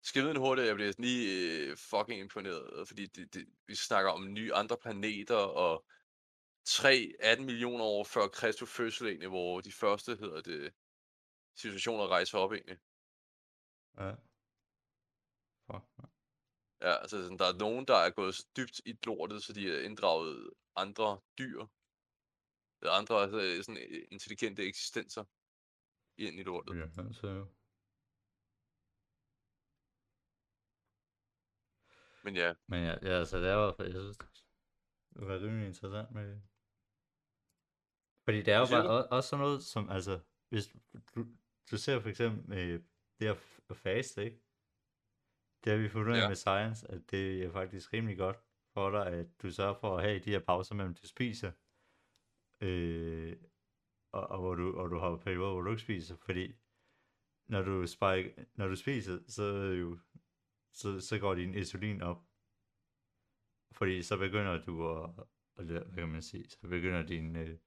[0.02, 3.74] skrev en hurtigt, og jeg blev sådan lige øh, fucking imponeret, fordi det, det, vi
[3.74, 5.84] snakker om nye andre planeter, og
[6.64, 10.72] 3, 18 millioner år før Kristus fødsel egentlig, hvor de første, hedder det,
[11.56, 12.78] civilisationer rejser op egentlig.
[13.98, 14.10] Ja.
[15.66, 16.10] Fuck, man.
[16.80, 19.68] Ja, altså sådan, der er nogen, der er gået så dybt i lortet, så de
[19.68, 21.66] har inddraget andre dyr,
[22.80, 25.24] eller andre altså, sådan øh, intelligente eksistenser
[26.18, 26.76] ind i lortet.
[26.76, 27.46] Ja, så jo.
[32.24, 34.18] Men ja, Men ja, ja altså det er fald, jeg synes,
[35.14, 36.40] det var rimelig interessant med
[38.24, 40.76] Fordi det er jo bare også, også sådan noget som, altså, hvis
[41.14, 41.26] du,
[41.70, 42.82] du ser for eksempel med
[43.20, 44.40] det at f- at faste, ikke?
[45.64, 46.28] Det har vi fundet ud af Ja.
[46.28, 48.36] med science, at det er faktisk rimelig godt
[48.74, 51.52] for dig, at du sørger for at have de her pauser mellem du spiser.
[52.60, 53.36] Øh,
[54.14, 56.52] og, og, hvor du, og du har perioder, hvor du ikke spiser, fordi
[57.46, 59.98] når du, spike, når du spiser, så, det jo,
[60.72, 62.24] så, så går din insulin op.
[63.72, 65.10] Fordi så begynder du at,
[65.58, 67.58] at hvad kan man sige, så begynder din øh,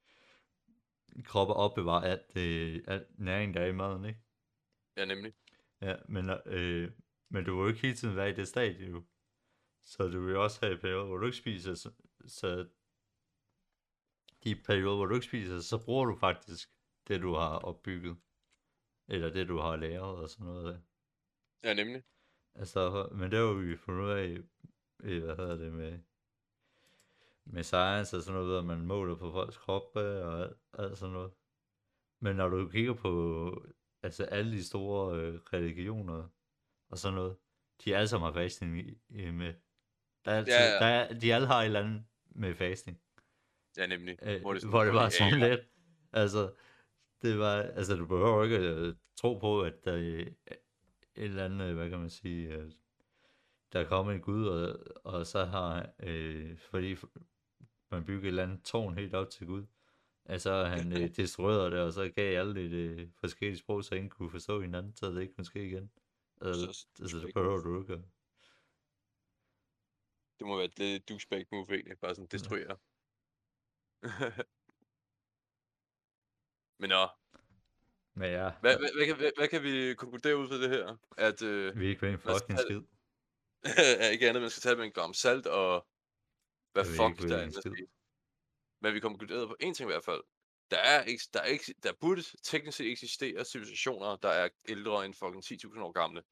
[1.24, 4.20] krop at opbevare alt, øh, alt næring, der er i maden, ikke?
[4.98, 5.34] Ja, nemlig.
[5.82, 6.91] Ja, men, øh,
[7.30, 9.04] men du vil jo ikke hele tiden være i det stadie, jo.
[9.84, 11.91] Så du vil også have perioder, hvor du ikke spiser, så,
[12.26, 12.68] så
[14.44, 16.70] de perioder, hvor du ikke spiser, så bruger du faktisk
[17.08, 18.18] det, du har opbygget.
[19.08, 20.84] Eller det, du har læret og sådan noget.
[21.64, 22.04] Ja, nemlig.
[22.56, 24.26] Altså, men det har vi fundet ud af,
[25.04, 26.00] i, hvad hedder det, med,
[27.46, 31.14] med science og sådan noget, at man måler på folks kroppe og alt, alt sådan
[31.14, 31.32] noget.
[32.20, 33.66] Men når du kigger på
[34.04, 36.30] altså alle de store øh, religioner
[36.90, 37.38] og sådan noget,
[37.86, 39.54] de alle sammen har fasting i, i, med.
[40.26, 40.80] Der er altid, Ja, ja.
[40.80, 43.02] Der er, de alle har et eller andet med fasting.
[43.78, 44.18] Ja, nemlig.
[44.22, 45.62] Øh, Hvor det, sådan- hvor det var sådan lidt.
[46.14, 46.54] Altså,
[47.22, 50.36] det var, altså du behøver ikke øh, tro på, at der er et
[51.16, 52.74] eller andet, øh, hvad kan man sige, at
[53.74, 56.96] der er kommet en Gud, og, og så har, øh, fordi
[57.92, 59.66] man bygger et eller andet tårn helt op til Gud,
[60.26, 63.84] at så har han øh, destrueret det, og så gav alle det øh, forskellige sprog,
[63.84, 65.92] så ingen kunne forstå hinanden, så det ikke kunne ske igen.
[66.42, 67.94] Altså, Så- altså det ikke behøver du ikke.
[67.94, 68.00] at-
[70.40, 72.78] Det må være det douchebag move egentlig, bare sådan destruere.
[76.80, 77.08] Men nå,
[78.14, 80.98] Men ja, hvad, hvad, hvad, kan, hvad, hvad kan vi konkludere ud fra det her?
[81.18, 82.60] At øh, vi er ikke ved en fucking det.
[82.60, 82.82] skid.
[84.04, 85.88] er ikke andet, man skal tage det med en gram salt, og
[86.74, 87.86] hvad ved fuck der det er er.
[88.82, 90.24] Men vi konkluderede på en ting i hvert fald.
[90.72, 95.06] Der er, ikke, der, er ikke, der burde teknisk set eksistere civilisationer, der er ældre
[95.06, 96.24] end fucking 10.000 år gamle.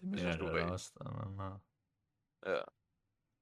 [0.00, 0.64] Det mener jeg slog da bag.
[0.64, 1.60] også, der man har.
[2.46, 2.62] Ja.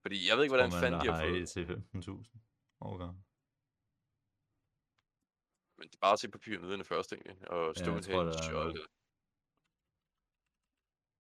[0.03, 1.35] Fordi jeg ved ikke, hvordan fanden de har fået...
[1.35, 1.65] helt til
[1.95, 2.46] 15.000
[2.81, 3.23] årgange.
[5.79, 7.37] Men det er bare at se på pyramiderne først, egentlig.
[7.51, 8.75] Og Ja, jeg tror, er Stonehenge og alt noget.
[8.77, 8.87] det.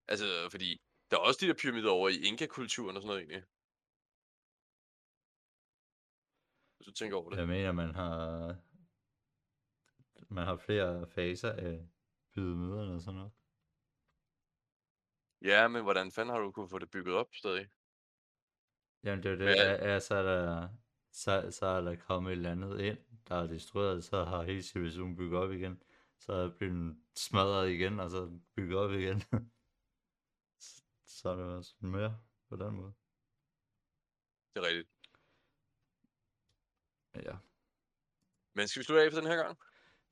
[0.08, 0.68] Altså, fordi
[1.10, 3.42] der er også de der pyramider over i Inka-kulturen og sådan noget, egentlig.
[6.76, 7.38] Hvis du tænker over det.
[7.38, 8.16] Jeg mener, man har
[10.34, 11.88] man har flere faser af
[12.34, 13.32] pyramiderne og sådan noget.
[15.42, 17.68] Ja, men hvordan fanden har du kunne få det bygget op stadig?
[19.04, 20.68] Jamen det er det, Men- er, er, så, er der,
[21.16, 22.98] så, så er der kommet et eller andet ind,
[23.28, 25.82] der er destrueret, så har hele civilisationen bygget op igen.
[26.18, 29.20] Så er den smadret igen, og så bygget op igen.
[31.06, 32.92] Så- er det også mere på den måde.
[34.54, 34.88] Det er rigtigt.
[37.14, 37.36] Ja,
[38.54, 39.58] Men skal vi slutte af for den her gang?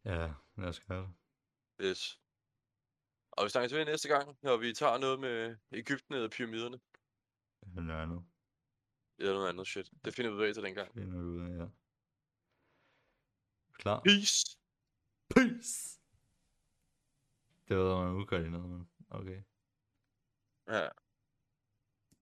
[0.05, 1.15] ja lad os gøre det.
[1.91, 2.21] Yes.
[3.31, 6.81] Og vi snakker til næste gang, når vi tager noget med Ægypten eller pyramiderne.
[7.67, 8.25] Noget andet.
[9.19, 9.91] Eller noget andet shit.
[10.05, 10.95] Det finder vi ud af til den gang.
[10.95, 11.67] Finder vi ud af, ja.
[13.73, 14.01] Klar?
[14.05, 14.59] Peace!
[15.35, 16.01] Peace!
[17.69, 18.15] Det var, man
[18.51, 19.43] noget, men okay.
[20.69, 20.89] Ja.